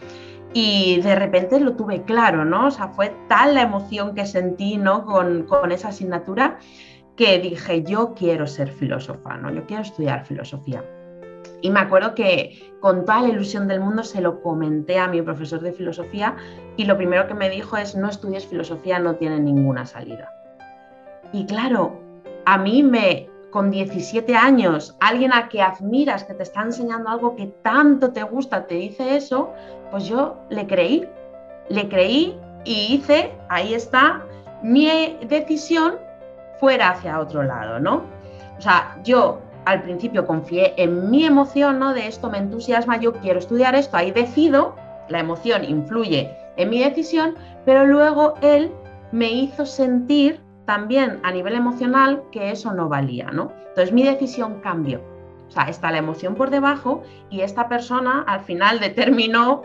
Y 0.54 1.00
de 1.00 1.16
repente 1.16 1.60
lo 1.60 1.74
tuve 1.74 2.04
claro, 2.04 2.44
¿no? 2.44 2.68
O 2.68 2.70
sea, 2.70 2.88
fue 2.88 3.12
tal 3.28 3.54
la 3.54 3.62
emoción 3.62 4.14
que 4.14 4.24
sentí, 4.24 4.76
¿no? 4.78 5.04
Con, 5.04 5.42
con 5.44 5.72
esa 5.72 5.88
asignatura 5.88 6.58
que 7.16 7.38
dije, 7.38 7.82
yo 7.82 8.14
quiero 8.14 8.46
ser 8.46 8.70
filósofa, 8.70 9.36
¿no? 9.36 9.50
Yo 9.52 9.66
quiero 9.66 9.82
estudiar 9.82 10.24
filosofía. 10.24 10.84
Y 11.60 11.70
me 11.70 11.80
acuerdo 11.80 12.14
que 12.14 12.72
con 12.80 13.04
toda 13.04 13.22
la 13.22 13.28
ilusión 13.28 13.68
del 13.68 13.80
mundo 13.80 14.02
se 14.02 14.20
lo 14.20 14.42
comenté 14.42 14.98
a 14.98 15.08
mi 15.08 15.22
profesor 15.22 15.60
de 15.60 15.72
filosofía 15.72 16.36
y 16.76 16.84
lo 16.84 16.96
primero 16.96 17.26
que 17.26 17.34
me 17.34 17.50
dijo 17.50 17.76
es, 17.76 17.96
no 17.96 18.08
estudies 18.08 18.46
filosofía, 18.46 18.98
no 18.98 19.16
tiene 19.16 19.40
ninguna 19.40 19.86
salida. 19.86 20.30
Y 21.32 21.46
claro, 21.46 22.00
a 22.44 22.58
mí 22.58 22.82
me, 22.82 23.28
con 23.54 23.70
17 23.70 24.34
años, 24.34 24.96
alguien 24.98 25.32
a 25.32 25.48
que 25.48 25.62
admiras, 25.62 26.24
que 26.24 26.34
te 26.34 26.42
está 26.42 26.62
enseñando 26.62 27.08
algo 27.08 27.36
que 27.36 27.46
tanto 27.62 28.12
te 28.12 28.24
gusta, 28.24 28.66
te 28.66 28.74
dice 28.74 29.14
eso, 29.14 29.52
pues 29.92 30.06
yo 30.06 30.38
le 30.50 30.66
creí, 30.66 31.08
le 31.68 31.88
creí 31.88 32.36
y 32.64 32.94
hice, 32.94 33.32
ahí 33.48 33.72
está, 33.72 34.24
mi 34.60 34.88
decisión 35.28 35.94
fuera 36.58 36.90
hacia 36.90 37.20
otro 37.20 37.44
lado, 37.44 37.78
¿no? 37.78 38.02
O 38.58 38.60
sea, 38.60 38.98
yo 39.04 39.38
al 39.66 39.84
principio 39.84 40.26
confié 40.26 40.74
en 40.76 41.08
mi 41.08 41.24
emoción, 41.24 41.78
¿no? 41.78 41.94
De 41.94 42.08
esto 42.08 42.28
me 42.30 42.38
entusiasma, 42.38 42.96
yo 42.96 43.12
quiero 43.12 43.38
estudiar 43.38 43.76
esto, 43.76 43.96
ahí 43.96 44.10
decido, 44.10 44.74
la 45.08 45.20
emoción 45.20 45.62
influye 45.62 46.36
en 46.56 46.70
mi 46.70 46.80
decisión, 46.80 47.36
pero 47.64 47.86
luego 47.86 48.34
él 48.42 48.72
me 49.12 49.30
hizo 49.30 49.64
sentir 49.64 50.40
también 50.64 51.20
a 51.22 51.30
nivel 51.30 51.54
emocional 51.54 52.22
que 52.30 52.50
eso 52.50 52.72
no 52.72 52.88
valía, 52.88 53.30
¿no? 53.30 53.52
Entonces 53.68 53.92
mi 53.92 54.02
decisión 54.02 54.60
cambió. 54.60 55.00
O 55.48 55.50
sea, 55.50 55.64
está 55.64 55.90
la 55.90 55.98
emoción 55.98 56.34
por 56.34 56.50
debajo 56.50 57.02
y 57.30 57.42
esta 57.42 57.68
persona 57.68 58.24
al 58.26 58.40
final 58.40 58.80
determinó, 58.80 59.62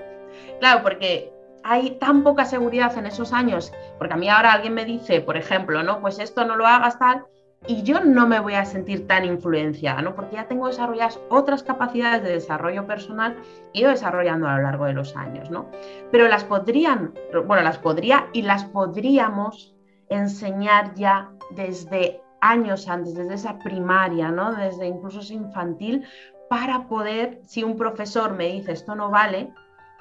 claro, 0.60 0.84
porque 0.84 1.32
hay 1.64 1.92
tan 2.00 2.24
poca 2.24 2.46
seguridad 2.46 2.98
en 2.98 3.06
esos 3.06 3.34
años, 3.34 3.74
porque 3.98 4.14
a 4.14 4.18
mí 4.18 4.30
ahora 4.30 4.54
alguien 4.54 4.74
me 4.74 4.86
dice, 4.86 5.22
por 5.22 5.38
ejemplo, 5.38 5.84
no, 5.84 6.00
pues 6.00 6.20
esto 6.20 6.46
no 6.46 6.56
lo 6.56 6.66
hagas 6.66 7.00
tal, 7.00 7.26
y 7.68 7.84
yo 7.84 8.00
no 8.00 8.26
me 8.28 8.40
voy 8.40 8.54
a 8.54 8.64
sentir 8.64 9.06
tan 9.08 9.26
influenciada, 9.26 10.02
¿no? 10.02 10.16
Porque 10.16 10.38
ya 10.38 10.48
tengo 10.48 10.68
desarrolladas 10.68 11.20
otras 11.30 11.64
capacidades 11.64 12.24
de 12.24 12.32
desarrollo 12.32 12.88
personal 12.88 13.36
y 13.74 13.82
ido 13.82 13.90
desarrollando 13.90 14.48
a 14.48 14.56
lo 14.56 14.64
largo 14.64 14.86
de 14.86 14.94
los 14.94 15.16
años, 15.18 15.52
¿no? 15.52 15.66
Pero 16.12 16.28
las 16.30 16.46
podrían, 16.46 17.14
bueno, 17.46 17.62
las 17.64 17.78
podría 17.78 18.28
y 18.32 18.44
las 18.44 18.64
podríamos 18.64 19.76
enseñar 20.10 20.94
ya 20.96 21.32
desde 21.52 22.22
años 22.42 22.88
antes, 22.88 23.16
desde 23.16 23.34
esa 23.34 23.60
primaria, 23.60 24.32
¿no? 24.32 24.54
Desde 24.54 24.88
incluso 24.88 25.20
ese 25.20 25.34
infantil, 25.34 26.06
para 26.50 26.88
poder, 26.88 27.42
si 27.46 27.64
un 27.64 27.78
profesor 27.78 28.34
me 28.34 28.48
dice 28.48 28.72
esto 28.72 28.96
no 28.96 29.10
vale, 29.10 29.54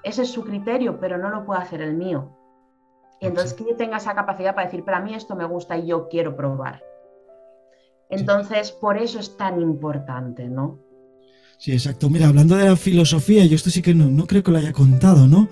ese 0.03 0.23
es 0.23 0.31
su 0.31 0.45
criterio, 0.45 0.99
pero 0.99 1.19
no 1.19 1.29
lo 1.29 1.45
puedo 1.45 1.61
hacer 1.61 1.83
el 1.83 1.95
mío. 1.95 2.35
Y 3.21 3.27
entonces 3.27 3.55
que 3.55 3.65
yo 3.65 3.77
tenga 3.77 3.97
esa 3.97 4.15
capacidad 4.15 4.55
para 4.55 4.67
decir, 4.67 4.85
pero 4.85 4.97
a 4.97 5.01
mí 5.01 5.15
esto 5.15 5.35
me 5.35 5.45
gusta 5.45 5.77
y 5.77 5.87
yo 5.87 6.09
quiero 6.09 6.37
probar. 6.37 6.83
Entonces, 8.09 8.73
por 8.73 8.97
eso 8.97 9.19
es 9.19 9.37
tan 9.37 9.61
importante, 9.61 10.49
¿no? 10.49 10.79
Sí, 11.59 11.73
exacto. 11.73 12.09
Mira, 12.09 12.29
hablando 12.29 12.57
de 12.57 12.67
la 12.67 12.77
filosofía, 12.77 13.45
yo 13.45 13.57
esto 13.57 13.69
sí 13.69 13.83
que 13.83 13.93
no, 13.93 14.27
creo 14.27 14.45
que 14.45 14.53
lo 14.53 14.59
haya 14.59 14.73
contado, 14.73 15.27
¿no? 15.27 15.49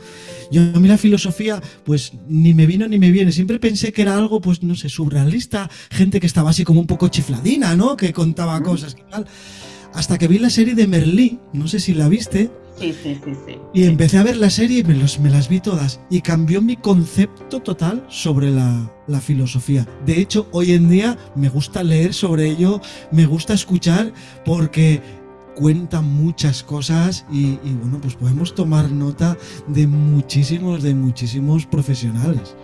Yo 0.53 0.63
a 0.63 0.79
mí 0.79 0.87
la 0.87 0.99
filosofía, 0.99 1.61
pues 1.85 2.13
ni 2.29 2.55
me 2.55 2.65
vino 2.65 2.87
ni 2.87 2.97
me 2.97 3.11
viene. 3.11 3.33
Siempre 3.33 3.59
pensé 3.59 3.93
que 3.93 4.03
era 4.03 4.17
algo, 4.17 4.41
pues 4.41 4.63
no 4.63 4.77
sé, 4.77 4.89
surrealista, 4.89 5.69
gente 5.91 6.21
que 6.21 6.29
estaba 6.29 6.51
así 6.51 6.63
como 6.63 6.79
un 6.79 6.87
poco 6.87 7.09
chifladina, 7.09 7.75
¿no? 7.75 7.97
Que 7.97 8.13
contaba 8.13 8.63
cosas 8.63 8.97
y 8.97 9.11
tal. 9.11 9.27
Hasta 9.95 10.17
que 10.17 10.29
vi 10.29 10.39
la 10.39 10.51
serie 10.51 10.77
de 10.77 10.87
Merlí, 10.87 11.41
no 11.53 11.67
sé 11.67 11.81
si 11.81 11.93
la 11.93 12.09
viste. 12.09 12.51
Sí, 12.79 12.95
sí, 13.03 13.19
sí, 13.25 13.33
sí. 13.47 13.59
Y 13.75 13.85
empecé 13.85 14.19
a 14.19 14.23
ver 14.23 14.37
la 14.37 14.51
serie 14.51 14.81
y 14.81 14.85
me, 14.85 14.95
me 14.95 15.31
las 15.31 15.49
vi 15.49 15.59
todas. 15.59 15.99
Y 16.09 16.21
cambió 16.21 16.63
mi 16.63 16.77
concepto 16.77 17.61
total 17.61 18.07
sobre 18.09 18.51
la, 18.53 18.93
filosofía. 19.21 19.89
De 20.05 20.21
hecho, 20.21 20.49
hoy 20.53 20.73
en 20.73 20.89
día 20.89 21.19
me 21.35 21.49
gusta 21.49 21.83
leer 21.83 22.13
sobre 22.15 22.49
ello, 22.49 22.81
me 23.11 23.27
gusta 23.27 23.55
escuchar 23.55 24.13
porque 24.45 25.01
cuenta 25.57 26.03
muchas 26.03 26.63
cosas 26.63 27.27
y, 27.31 27.57
bueno, 27.57 27.99
pues 28.01 28.15
podemos 28.15 28.55
tomar 28.55 28.91
nota 28.91 29.37
de 29.67 29.87
muchísimos, 29.87 30.83
de 30.83 30.95
muchísimos 30.95 31.67
profesionales. 31.67 32.57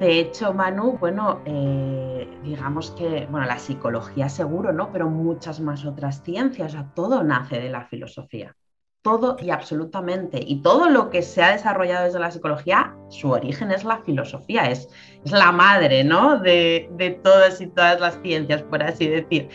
De 0.00 0.20
hecho, 0.20 0.52
Manu, 0.52 0.98
bueno, 0.98 1.40
eh, 1.44 2.28
digamos 2.44 2.92
que, 2.92 3.26
bueno, 3.30 3.46
la 3.46 3.58
psicología 3.58 4.28
seguro, 4.28 4.72
¿no? 4.72 4.90
Pero 4.92 5.08
muchas 5.08 5.60
más 5.60 5.84
otras 5.84 6.22
ciencias, 6.22 6.74
o 6.74 6.84
todo 6.94 7.22
nace 7.24 7.58
de 7.58 7.70
la 7.70 7.86
filosofía 7.86 8.54
todo 9.02 9.36
y 9.40 9.50
absolutamente. 9.50 10.40
Y 10.44 10.60
todo 10.62 10.90
lo 10.90 11.10
que 11.10 11.22
se 11.22 11.42
ha 11.42 11.52
desarrollado 11.52 12.04
desde 12.04 12.18
la 12.18 12.30
psicología, 12.30 12.94
su 13.08 13.30
origen 13.30 13.70
es 13.70 13.84
la 13.84 13.98
filosofía, 14.02 14.70
es, 14.70 14.88
es 15.24 15.32
la 15.32 15.52
madre 15.52 16.04
¿no? 16.04 16.38
de, 16.38 16.88
de 16.92 17.10
todas 17.10 17.60
y 17.60 17.68
todas 17.68 18.00
las 18.00 18.20
ciencias, 18.22 18.62
por 18.62 18.82
así 18.82 19.08
decir. 19.08 19.48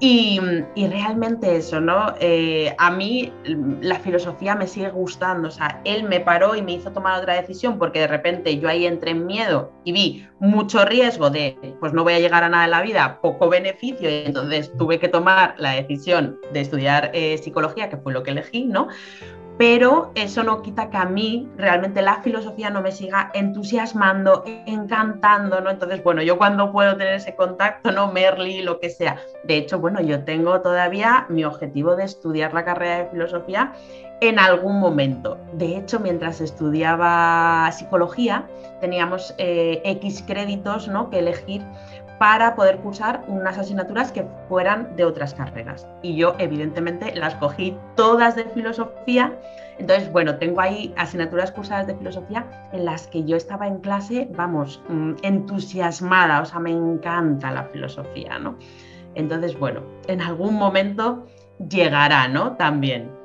Y, 0.00 0.40
realmente 0.76 1.56
eso, 1.56 1.80
¿no? 1.80 2.14
Eh, 2.20 2.72
a 2.78 2.90
mí 2.92 3.32
la 3.80 3.98
filosofía 3.98 4.54
me 4.54 4.68
sigue 4.68 4.90
gustando, 4.90 5.48
o 5.48 5.50
sea, 5.50 5.80
él 5.84 6.04
me 6.04 6.20
paró 6.20 6.54
y 6.54 6.62
me 6.62 6.74
hizo 6.74 6.92
tomar 6.92 7.18
otra 7.20 7.34
decisión 7.34 7.78
porque 7.80 8.00
de 8.00 8.06
repente 8.06 8.58
yo 8.60 8.68
ahí 8.68 8.86
entré 8.86 9.10
en 9.10 9.26
miedo 9.26 9.72
y 9.82 9.92
vi 9.92 10.28
mucho 10.38 10.84
riesgo 10.84 11.30
de, 11.30 11.58
pues 11.80 11.92
no 11.92 12.04
voy 12.04 12.12
a 12.12 12.20
llegar 12.20 12.44
a 12.44 12.48
nada 12.48 12.66
en 12.66 12.70
la 12.70 12.82
vida, 12.82 13.18
poco 13.20 13.48
beneficio, 13.48 14.08
y 14.08 14.26
entonces 14.26 14.70
tuve 14.78 15.00
que 15.00 15.08
tomar 15.08 15.56
la 15.58 15.72
decisión 15.72 16.38
de 16.52 16.60
estudiar 16.60 17.10
eh, 17.12 17.36
psicología, 17.38 17.90
que 17.90 17.96
fue 17.96 18.12
lo 18.12 18.22
que 18.22 18.30
elegí, 18.30 18.66
¿no? 18.66 18.86
Pero 19.58 20.12
eso 20.14 20.44
no 20.44 20.62
quita 20.62 20.88
que 20.88 20.96
a 20.96 21.04
mí 21.04 21.48
realmente 21.56 22.00
la 22.00 22.22
filosofía 22.22 22.70
no 22.70 22.80
me 22.80 22.92
siga 22.92 23.30
entusiasmando, 23.34 24.44
encantando, 24.66 25.60
¿no? 25.60 25.70
Entonces, 25.70 26.02
bueno, 26.04 26.22
yo 26.22 26.38
cuando 26.38 26.70
puedo 26.70 26.96
tener 26.96 27.14
ese 27.14 27.34
contacto, 27.34 27.90
¿no? 27.90 28.12
Merly, 28.12 28.62
lo 28.62 28.78
que 28.78 28.88
sea. 28.88 29.18
De 29.42 29.56
hecho, 29.56 29.80
bueno, 29.80 30.00
yo 30.00 30.22
tengo 30.24 30.60
todavía 30.60 31.26
mi 31.28 31.44
objetivo 31.44 31.96
de 31.96 32.04
estudiar 32.04 32.54
la 32.54 32.64
carrera 32.64 32.98
de 32.98 33.10
filosofía 33.10 33.72
en 34.20 34.38
algún 34.38 34.78
momento. 34.78 35.38
De 35.54 35.76
hecho, 35.76 35.98
mientras 35.98 36.40
estudiaba 36.40 37.70
psicología, 37.72 38.46
teníamos 38.80 39.34
eh, 39.38 39.80
X 39.84 40.22
créditos, 40.24 40.86
¿no? 40.86 41.10
Que 41.10 41.18
elegir 41.18 41.62
para 42.18 42.54
poder 42.54 42.78
cursar 42.78 43.24
unas 43.28 43.58
asignaturas 43.58 44.12
que 44.12 44.26
fueran 44.48 44.96
de 44.96 45.04
otras 45.04 45.34
carreras. 45.34 45.86
Y 46.02 46.16
yo, 46.16 46.34
evidentemente, 46.38 47.14
las 47.14 47.34
cogí 47.36 47.76
todas 47.94 48.34
de 48.36 48.44
filosofía. 48.44 49.38
Entonces, 49.78 50.10
bueno, 50.10 50.36
tengo 50.36 50.60
ahí 50.60 50.92
asignaturas 50.96 51.52
cursadas 51.52 51.86
de 51.86 51.94
filosofía 51.94 52.44
en 52.72 52.84
las 52.84 53.06
que 53.06 53.24
yo 53.24 53.36
estaba 53.36 53.68
en 53.68 53.78
clase, 53.78 54.28
vamos, 54.34 54.82
mm, 54.88 55.12
entusiasmada, 55.22 56.40
o 56.40 56.44
sea, 56.44 56.58
me 56.58 56.72
encanta 56.72 57.52
la 57.52 57.64
filosofía, 57.64 58.38
¿no? 58.38 58.56
Entonces, 59.14 59.58
bueno, 59.58 59.82
en 60.08 60.20
algún 60.20 60.54
momento 60.54 61.26
llegará, 61.68 62.28
¿no? 62.28 62.56
También. 62.56 63.17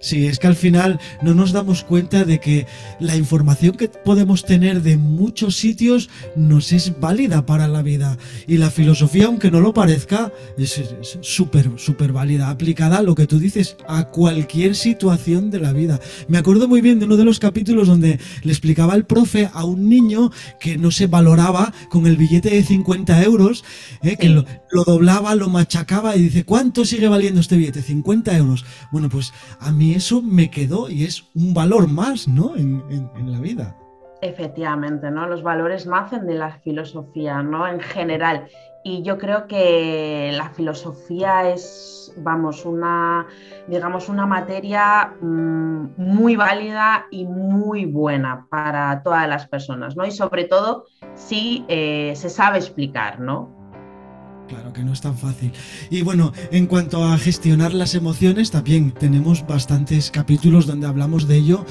Sí, 0.00 0.26
es 0.26 0.38
que 0.38 0.46
al 0.46 0.56
final 0.56 0.98
no 1.22 1.34
nos 1.34 1.52
damos 1.52 1.84
cuenta 1.84 2.24
de 2.24 2.40
que 2.40 2.66
la 3.00 3.16
información 3.16 3.76
que 3.76 3.88
podemos 3.88 4.44
tener 4.44 4.82
de 4.82 4.96
muchos 4.96 5.56
sitios 5.56 6.10
nos 6.36 6.72
es 6.72 6.98
válida 7.00 7.46
para 7.46 7.68
la 7.68 7.82
vida. 7.82 8.18
Y 8.46 8.58
la 8.58 8.70
filosofía, 8.70 9.26
aunque 9.26 9.50
no 9.50 9.60
lo 9.60 9.72
parezca, 9.72 10.32
es 10.56 10.82
súper, 11.20 11.70
súper 11.76 12.12
válida, 12.12 12.50
aplicada 12.50 12.98
a 12.98 13.02
lo 13.02 13.14
que 13.14 13.26
tú 13.26 13.38
dices, 13.38 13.76
a 13.88 14.08
cualquier 14.08 14.74
situación 14.74 15.50
de 15.50 15.60
la 15.60 15.72
vida. 15.72 16.00
Me 16.28 16.38
acuerdo 16.38 16.68
muy 16.68 16.80
bien 16.80 16.98
de 16.98 17.06
uno 17.06 17.16
de 17.16 17.24
los 17.24 17.38
capítulos 17.38 17.88
donde 17.88 18.18
le 18.42 18.52
explicaba 18.52 18.94
el 18.94 19.04
profe 19.04 19.50
a 19.52 19.64
un 19.64 19.88
niño 19.88 20.30
que 20.60 20.78
no 20.78 20.90
se 20.90 21.06
valoraba 21.06 21.72
con 21.90 22.06
el 22.06 22.16
billete 22.16 22.50
de 22.50 22.62
50 22.62 23.22
euros, 23.22 23.64
eh, 24.02 24.16
que 24.16 24.28
lo, 24.28 24.44
lo 24.70 24.84
doblaba, 24.84 25.34
lo 25.34 25.48
machacaba 25.48 26.16
y 26.16 26.22
dice, 26.22 26.44
¿cuánto 26.44 26.84
sigue 26.84 27.08
valiendo 27.08 27.40
este 27.40 27.56
billete? 27.56 27.82
50 27.82 28.36
euros. 28.36 28.64
Bueno, 28.90 29.08
pues 29.08 29.32
a 29.64 29.72
mí 29.72 29.94
eso 29.94 30.22
me 30.22 30.50
quedó 30.50 30.88
y 30.88 31.04
es 31.04 31.24
un 31.34 31.54
valor 31.54 31.88
más, 31.88 32.26
¿no? 32.26 32.56
En, 32.56 32.82
la 33.26 33.40
vida. 33.40 33.76
Efectivamente, 34.20 35.10
¿no? 35.10 35.26
Los 35.26 35.42
valores 35.42 35.86
nacen 35.86 36.26
de 36.26 36.34
la 36.34 36.52
filosofía, 36.58 37.42
¿no? 37.42 37.66
En 37.66 37.80
general. 37.80 38.46
Y 38.84 39.02
yo 39.02 39.18
creo 39.18 39.46
que 39.46 40.32
la 40.36 40.50
filosofía 40.50 41.50
es, 41.50 42.12
vamos, 42.18 42.64
una, 42.64 43.26
digamos, 43.68 44.08
una 44.08 44.26
materia 44.26 45.14
mm, 45.20 45.94
muy 45.96 46.34
válida 46.34 47.06
y 47.10 47.24
muy 47.24 47.84
buena 47.84 48.46
para 48.50 49.02
todas 49.02 49.28
las 49.28 49.46
personas, 49.46 49.96
¿no? 49.96 50.04
Y 50.04 50.10
sobre 50.10 50.44
todo 50.44 50.86
si 51.14 51.64
eh, 51.68 52.12
se 52.16 52.28
sabe 52.28 52.58
explicar, 52.58 53.20
¿no? 53.20 53.61
Claro 54.48 54.72
que 54.72 54.82
no 54.82 54.92
es 54.92 55.00
tan 55.00 55.16
fácil. 55.16 55.52
Y 55.88 56.02
bueno, 56.02 56.32
en 56.50 56.66
cuanto 56.66 57.04
a 57.04 57.16
gestionar 57.16 57.72
las 57.72 57.94
emociones, 57.94 58.50
también 58.50 58.92
tenemos 58.92 59.46
bastantes 59.46 60.10
capítulos 60.10 60.66
donde 60.66 60.86
hablamos 60.86 61.26
de 61.26 61.36
ello. 61.36 61.64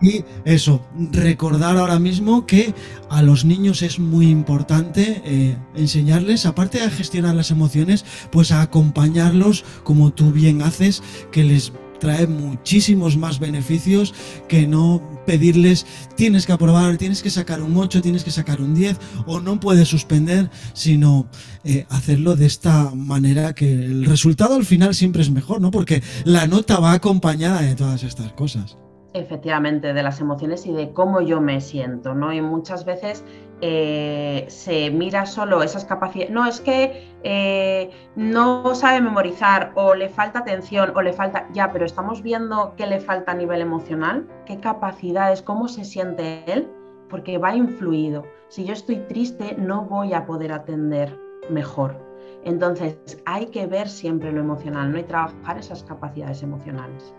Y 0.00 0.24
eso, 0.44 0.84
recordar 1.12 1.76
ahora 1.76 1.98
mismo 1.98 2.46
que 2.46 2.74
a 3.08 3.22
los 3.22 3.44
niños 3.44 3.82
es 3.82 3.98
muy 3.98 4.28
importante 4.28 5.22
eh, 5.24 5.56
enseñarles, 5.74 6.46
aparte 6.46 6.80
de 6.80 6.90
gestionar 6.90 7.34
las 7.34 7.50
emociones, 7.50 8.04
pues 8.30 8.52
a 8.52 8.62
acompañarlos 8.62 9.64
como 9.84 10.12
tú 10.12 10.32
bien 10.32 10.62
haces, 10.62 11.02
que 11.30 11.44
les 11.44 11.72
trae 12.02 12.26
muchísimos 12.26 13.16
más 13.16 13.38
beneficios 13.38 14.12
que 14.48 14.66
no 14.66 15.11
pedirles 15.26 15.86
tienes 16.16 16.46
que 16.46 16.52
aprobar, 16.52 16.96
tienes 16.96 17.22
que 17.22 17.30
sacar 17.30 17.62
un 17.62 17.76
8, 17.76 18.02
tienes 18.02 18.24
que 18.24 18.30
sacar 18.30 18.60
un 18.60 18.74
10 18.74 18.98
o 19.26 19.40
no 19.40 19.60
puedes 19.60 19.88
suspender, 19.88 20.50
sino 20.72 21.26
eh, 21.64 21.86
hacerlo 21.90 22.36
de 22.36 22.46
esta 22.46 22.90
manera 22.94 23.54
que 23.54 23.72
el 23.72 24.04
resultado 24.04 24.54
al 24.54 24.64
final 24.64 24.94
siempre 24.94 25.22
es 25.22 25.30
mejor, 25.30 25.60
¿no? 25.60 25.70
Porque 25.70 26.02
la 26.24 26.46
nota 26.46 26.80
va 26.80 26.92
acompañada 26.92 27.62
de 27.62 27.74
todas 27.74 28.02
estas 28.02 28.32
cosas. 28.32 28.78
Efectivamente, 29.14 29.92
de 29.92 30.02
las 30.02 30.20
emociones 30.20 30.64
y 30.64 30.72
de 30.72 30.92
cómo 30.92 31.20
yo 31.20 31.40
me 31.40 31.60
siento, 31.60 32.14
¿no? 32.14 32.32
Y 32.32 32.40
muchas 32.40 32.86
veces 32.86 33.24
eh, 33.64 34.44
se 34.48 34.90
mira 34.90 35.24
solo 35.24 35.62
esas 35.62 35.84
capacidades. 35.84 36.32
No, 36.32 36.44
es 36.44 36.60
que 36.60 37.14
eh, 37.22 37.90
no 38.16 38.74
sabe 38.74 39.00
memorizar 39.00 39.70
o 39.76 39.94
le 39.94 40.08
falta 40.08 40.40
atención 40.40 40.92
o 40.96 41.00
le 41.00 41.12
falta. 41.12 41.48
Ya, 41.52 41.72
pero 41.72 41.86
estamos 41.86 42.22
viendo 42.22 42.74
qué 42.76 42.86
le 42.86 42.98
falta 42.98 43.30
a 43.30 43.34
nivel 43.36 43.60
emocional, 43.60 44.26
qué 44.46 44.58
capacidades, 44.58 45.42
cómo 45.42 45.68
se 45.68 45.84
siente 45.84 46.42
él, 46.52 46.68
porque 47.08 47.38
va 47.38 47.54
influido. 47.54 48.24
Si 48.48 48.64
yo 48.64 48.72
estoy 48.72 48.96
triste, 48.96 49.54
no 49.56 49.84
voy 49.84 50.12
a 50.12 50.26
poder 50.26 50.52
atender 50.52 51.16
mejor. 51.48 51.96
Entonces, 52.44 52.98
hay 53.26 53.46
que 53.46 53.68
ver 53.68 53.88
siempre 53.88 54.32
lo 54.32 54.40
emocional, 54.40 54.90
¿no? 54.90 54.98
Y 54.98 55.04
trabajar 55.04 55.56
esas 55.56 55.84
capacidades 55.84 56.42
emocionales. 56.42 57.14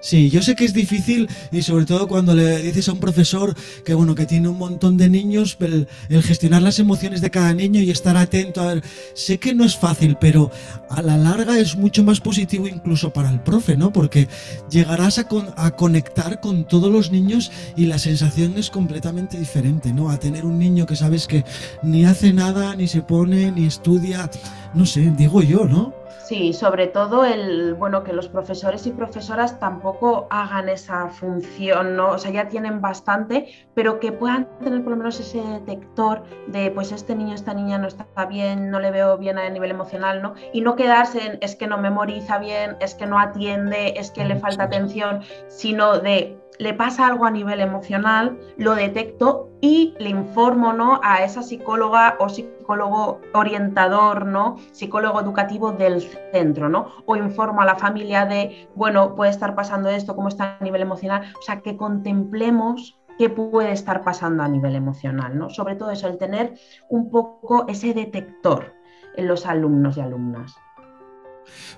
Sí, 0.00 0.30
yo 0.30 0.42
sé 0.42 0.56
que 0.56 0.64
es 0.64 0.72
difícil 0.72 1.28
y 1.52 1.62
sobre 1.62 1.86
todo 1.86 2.08
cuando 2.08 2.34
le 2.34 2.60
dices 2.60 2.88
a 2.88 2.92
un 2.92 2.98
profesor 2.98 3.54
que 3.84 3.94
bueno 3.94 4.16
que 4.16 4.26
tiene 4.26 4.48
un 4.48 4.58
montón 4.58 4.96
de 4.96 5.08
niños, 5.08 5.56
el, 5.60 5.86
el, 6.08 6.22
gestionar 6.24 6.60
las 6.60 6.80
emociones 6.80 7.20
de 7.20 7.30
cada 7.30 7.54
niño 7.54 7.80
y 7.80 7.90
estar 7.90 8.16
atento 8.16 8.60
a 8.60 8.74
ver, 8.74 8.84
sé 9.14 9.38
que 9.38 9.54
no 9.54 9.64
es 9.64 9.76
fácil, 9.76 10.16
pero 10.20 10.50
a 10.90 11.02
la 11.02 11.16
larga 11.16 11.56
es 11.56 11.76
mucho 11.76 12.02
más 12.02 12.20
positivo 12.20 12.66
incluso 12.66 13.12
para 13.12 13.30
el 13.30 13.40
profe, 13.42 13.76
¿no? 13.76 13.92
Porque 13.92 14.28
llegarás 14.70 15.20
a, 15.20 15.28
a 15.56 15.70
conectar 15.76 16.40
con 16.40 16.66
todos 16.66 16.90
los 16.90 17.12
niños 17.12 17.52
y 17.76 17.86
la 17.86 17.98
sensación 17.98 18.58
es 18.58 18.70
completamente 18.70 19.38
diferente, 19.38 19.92
¿no? 19.92 20.10
A 20.10 20.18
tener 20.18 20.44
un 20.44 20.58
niño 20.58 20.84
que 20.84 20.96
sabes 20.96 21.28
que 21.28 21.44
ni 21.84 22.04
hace 22.04 22.32
nada, 22.32 22.74
ni 22.74 22.88
se 22.88 23.02
pone, 23.02 23.52
ni 23.52 23.66
estudia, 23.66 24.28
no 24.74 24.84
sé, 24.84 25.12
digo 25.16 25.42
yo, 25.42 25.66
¿no? 25.66 26.01
Sí, 26.18 26.52
sobre 26.52 26.86
todo 26.86 27.24
el, 27.24 27.74
bueno, 27.74 28.04
que 28.04 28.12
los 28.12 28.28
profesores 28.28 28.86
y 28.86 28.90
profesoras 28.90 29.58
tampoco 29.58 30.28
hagan 30.30 30.68
esa 30.68 31.08
función, 31.08 31.96
¿no? 31.96 32.10
O 32.10 32.18
sea, 32.18 32.30
ya 32.30 32.48
tienen 32.48 32.80
bastante, 32.80 33.48
pero 33.74 34.00
que 34.00 34.12
puedan 34.12 34.48
tener 34.60 34.82
por 34.82 34.92
lo 34.92 34.96
menos 34.96 35.18
ese 35.20 35.42
detector 35.42 36.22
de, 36.46 36.70
pues 36.70 36.92
este 36.92 37.14
niño, 37.14 37.34
esta 37.34 37.54
niña 37.54 37.78
no 37.78 37.88
está 37.88 38.06
bien, 38.26 38.70
no 38.70 38.80
le 38.80 38.90
veo 38.90 39.18
bien 39.18 39.38
a 39.38 39.48
nivel 39.50 39.70
emocional, 39.70 40.22
¿no? 40.22 40.34
Y 40.52 40.60
no 40.60 40.76
quedarse 40.76 41.26
en, 41.26 41.38
es 41.40 41.56
que 41.56 41.66
no 41.66 41.78
memoriza 41.78 42.38
bien, 42.38 42.76
es 42.80 42.94
que 42.94 43.06
no 43.06 43.18
atiende, 43.18 43.94
es 43.96 44.10
que 44.10 44.24
le 44.24 44.36
falta 44.36 44.64
atención, 44.64 45.22
sino 45.48 45.98
de, 45.98 46.41
le 46.58 46.74
pasa 46.74 47.06
algo 47.06 47.24
a 47.24 47.30
nivel 47.30 47.60
emocional, 47.60 48.38
lo 48.56 48.74
detecto 48.74 49.50
y 49.60 49.94
le 49.98 50.10
informo 50.10 50.72
¿no? 50.72 51.00
a 51.02 51.24
esa 51.24 51.42
psicóloga 51.42 52.16
o 52.18 52.28
psicólogo 52.28 53.20
orientador, 53.32 54.26
¿no? 54.26 54.56
psicólogo 54.72 55.20
educativo 55.20 55.72
del 55.72 56.02
centro, 56.32 56.68
¿no? 56.68 56.88
o 57.06 57.16
informo 57.16 57.62
a 57.62 57.64
la 57.64 57.76
familia 57.76 58.26
de, 58.26 58.68
bueno, 58.74 59.14
puede 59.14 59.30
estar 59.30 59.54
pasando 59.54 59.88
esto, 59.88 60.14
cómo 60.14 60.28
está 60.28 60.56
a 60.60 60.64
nivel 60.64 60.82
emocional, 60.82 61.32
o 61.38 61.42
sea, 61.42 61.60
que 61.60 61.76
contemplemos 61.76 62.98
qué 63.18 63.30
puede 63.30 63.72
estar 63.72 64.02
pasando 64.02 64.42
a 64.42 64.48
nivel 64.48 64.74
emocional, 64.74 65.38
¿no? 65.38 65.50
Sobre 65.50 65.76
todo 65.76 65.90
eso, 65.90 66.08
el 66.08 66.18
tener 66.18 66.54
un 66.88 67.10
poco 67.10 67.66
ese 67.68 67.92
detector 67.92 68.72
en 69.16 69.28
los 69.28 69.46
alumnos 69.46 69.96
y 69.96 70.00
alumnas. 70.00 70.56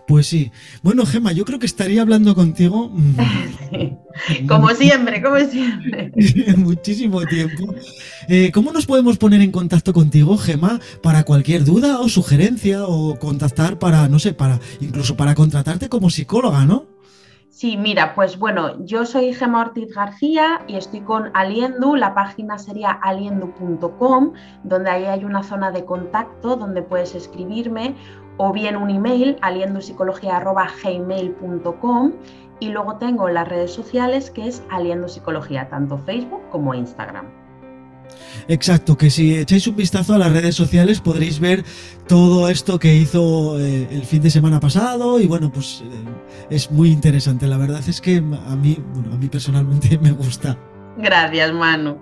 Pues 0.07 0.27
sí. 0.27 0.53
Bueno, 0.83 1.07
Gema, 1.07 1.33
yo 1.33 1.45
creo 1.45 1.59
que 1.59 1.67
estaría 1.67 2.03
hablando 2.03 2.35
contigo. 2.35 2.91
Mm, 2.91 4.47
como 4.49 4.71
siempre, 4.71 5.23
como 5.23 5.39
siempre. 5.39 6.13
Muchísimo 6.57 7.25
tiempo. 7.27 7.75
Eh, 8.29 8.51
¿Cómo 8.53 8.73
nos 8.73 8.87
podemos 8.87 9.19
poner 9.19 9.41
en 9.41 9.51
contacto 9.51 9.93
contigo, 9.93 10.37
Gema, 10.37 10.81
para 11.03 11.25
cualquier 11.25 11.65
duda 11.65 12.01
o 12.01 12.09
sugerencia 12.09 12.85
o 12.87 13.19
contactar 13.19 13.79
para, 13.79 14.09
no 14.09 14.19
sé, 14.19 14.35
para 14.35 14.61
incluso 14.81 15.17
para 15.17 15.35
contratarte 15.35 15.89
como 15.89 16.11
psicóloga, 16.11 16.65
¿no? 16.65 16.95
Sí, 17.55 17.77
mira, 17.77 18.17
pues 18.17 18.37
bueno, 18.37 18.85
yo 18.85 19.07
soy 19.07 19.33
Gema 19.33 19.61
Ortiz 19.61 19.95
García 19.95 20.63
y 20.67 20.75
estoy 20.75 21.03
con 21.03 21.31
Aliendu, 21.35 21.95
la 21.95 22.13
página 22.13 22.59
sería 22.59 22.91
aliendu.com, 22.91 24.33
donde 24.65 24.91
ahí 24.91 25.05
hay 25.05 25.25
una 25.25 25.45
zona 25.45 25.71
de 25.71 25.85
contacto 25.85 26.57
donde 26.57 26.83
puedes 26.83 27.15
escribirme 27.15 27.95
o 28.37 28.53
bien 28.53 28.77
un 28.77 28.91
email 28.91 29.39
aliendopsicología.gmail.com 29.43 32.13
y 32.61 32.69
luego 32.69 32.97
tengo 32.97 33.29
las 33.29 33.49
redes 33.49 33.73
sociales 33.73 34.31
que 34.31 34.47
es 34.49 34.63
Aliendo 34.71 35.09
Psicología, 35.09 35.69
tanto 35.69 35.99
Facebook 35.99 36.43
como 36.51 36.75
Instagram. 36.75 37.27
Exacto, 38.49 38.97
que 38.97 39.11
si 39.11 39.37
echáis 39.37 39.67
un 39.67 39.77
vistazo 39.77 40.15
a 40.15 40.19
las 40.19 40.33
redes 40.33 40.55
sociales 40.55 41.01
podréis 41.01 41.41
ver 41.41 41.65
todo 42.07 42.49
esto 42.49 42.79
que 42.79 42.95
hizo 42.95 43.59
eh, 43.59 43.89
el 43.91 44.05
fin 44.05 44.23
de 44.23 44.31
semana 44.31 44.61
pasado 44.61 45.19
y 45.19 45.27
bueno, 45.27 45.51
pues 45.51 45.83
eh, 45.85 46.05
es 46.51 46.71
muy 46.71 46.91
interesante. 46.91 47.47
La 47.47 47.57
verdad 47.57 47.83
es 47.87 48.01
que 48.01 48.19
a 48.19 48.57
mí, 48.57 48.79
bueno, 48.95 49.15
a 49.15 49.17
mí 49.17 49.29
personalmente 49.29 49.99
me 50.03 50.13
gusta. 50.13 50.59
Gracias, 50.97 51.53
Manu. 51.53 51.99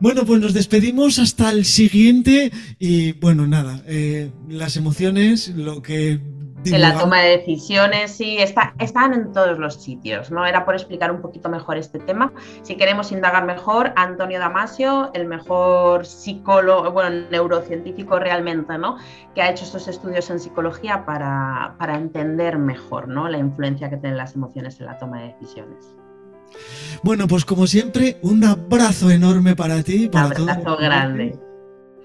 Bueno, 0.00 0.24
pues 0.24 0.40
nos 0.40 0.54
despedimos 0.54 1.18
hasta 1.18 1.50
el 1.50 1.64
siguiente 1.64 2.50
y 2.78 3.12
bueno, 3.12 3.46
nada, 3.46 3.82
eh, 3.86 4.30
las 4.48 4.76
emociones, 4.76 5.48
lo 5.48 5.82
que... 5.82 6.20
En 6.66 6.80
la 6.80 6.98
toma 6.98 7.20
de 7.20 7.36
decisiones, 7.36 8.12
sí, 8.12 8.38
está, 8.38 8.74
están 8.78 9.12
en 9.12 9.32
todos 9.32 9.58
los 9.58 9.82
sitios, 9.82 10.30
¿no? 10.30 10.46
Era 10.46 10.64
por 10.64 10.74
explicar 10.74 11.12
un 11.12 11.20
poquito 11.20 11.50
mejor 11.50 11.76
este 11.76 11.98
tema. 11.98 12.32
Si 12.62 12.76
queremos 12.76 13.12
indagar 13.12 13.44
mejor, 13.44 13.92
Antonio 13.96 14.38
Damasio, 14.38 15.10
el 15.12 15.26
mejor 15.26 16.06
psicólogo, 16.06 16.90
bueno, 16.90 17.26
neurocientífico 17.30 18.18
realmente, 18.18 18.78
¿no? 18.78 18.96
Que 19.34 19.42
ha 19.42 19.50
hecho 19.50 19.64
estos 19.64 19.88
estudios 19.88 20.30
en 20.30 20.40
psicología 20.40 21.04
para, 21.04 21.74
para 21.78 21.96
entender 21.96 22.56
mejor, 22.56 23.08
¿no? 23.08 23.28
La 23.28 23.36
influencia 23.36 23.90
que 23.90 23.98
tienen 23.98 24.16
las 24.16 24.34
emociones 24.34 24.80
en 24.80 24.86
la 24.86 24.98
toma 24.98 25.20
de 25.20 25.34
decisiones. 25.34 25.94
Bueno, 27.02 27.26
pues 27.28 27.44
como 27.44 27.66
siempre, 27.66 28.16
un 28.22 28.44
abrazo 28.44 29.10
enorme 29.10 29.54
para 29.54 29.82
ti. 29.82 30.10
un 30.12 30.18
abrazo 30.18 30.76
grande. 30.78 31.38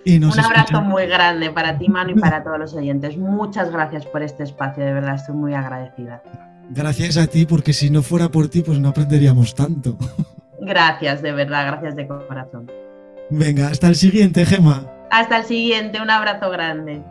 un 0.06 0.40
abrazo 0.40 0.82
muy 0.82 1.06
grande 1.08 1.52
para 1.52 1.78
ti, 1.78 1.88
Manu, 1.88 2.12
y 2.12 2.20
para 2.20 2.44
todos 2.44 2.60
los 2.60 2.74
oyentes. 2.74 3.18
Muchas 3.18 3.72
gracias 3.72 4.06
por 4.06 4.22
este 4.24 4.44
espacio, 4.44 4.84
de 4.84 4.94
verdad, 4.94 5.16
estoy 5.16 5.36
muy 5.36 5.54
agradecida. 5.54 6.22
Gracias 6.72 7.18
a 7.18 7.28
ti, 7.28 7.46
porque 7.46 7.74
si 7.74 7.90
no 7.90 8.02
fuera 8.02 8.30
por 8.30 8.48
ti, 8.48 8.62
pues 8.62 8.80
no 8.80 8.90
aprenderíamos 8.90 9.56
tanto. 9.56 9.98
Gracias, 10.62 11.22
de 11.22 11.32
verdad, 11.32 11.68
gracias 11.68 11.96
de 11.96 12.06
corazón. 12.06 12.70
Venga, 13.30 13.68
hasta 13.68 13.88
el 13.88 13.96
siguiente, 13.96 14.46
Gema. 14.46 14.86
Hasta 15.10 15.38
el 15.38 15.46
siguiente, 15.46 16.02
un 16.02 16.10
abrazo 16.10 16.50
grande. 16.50 17.02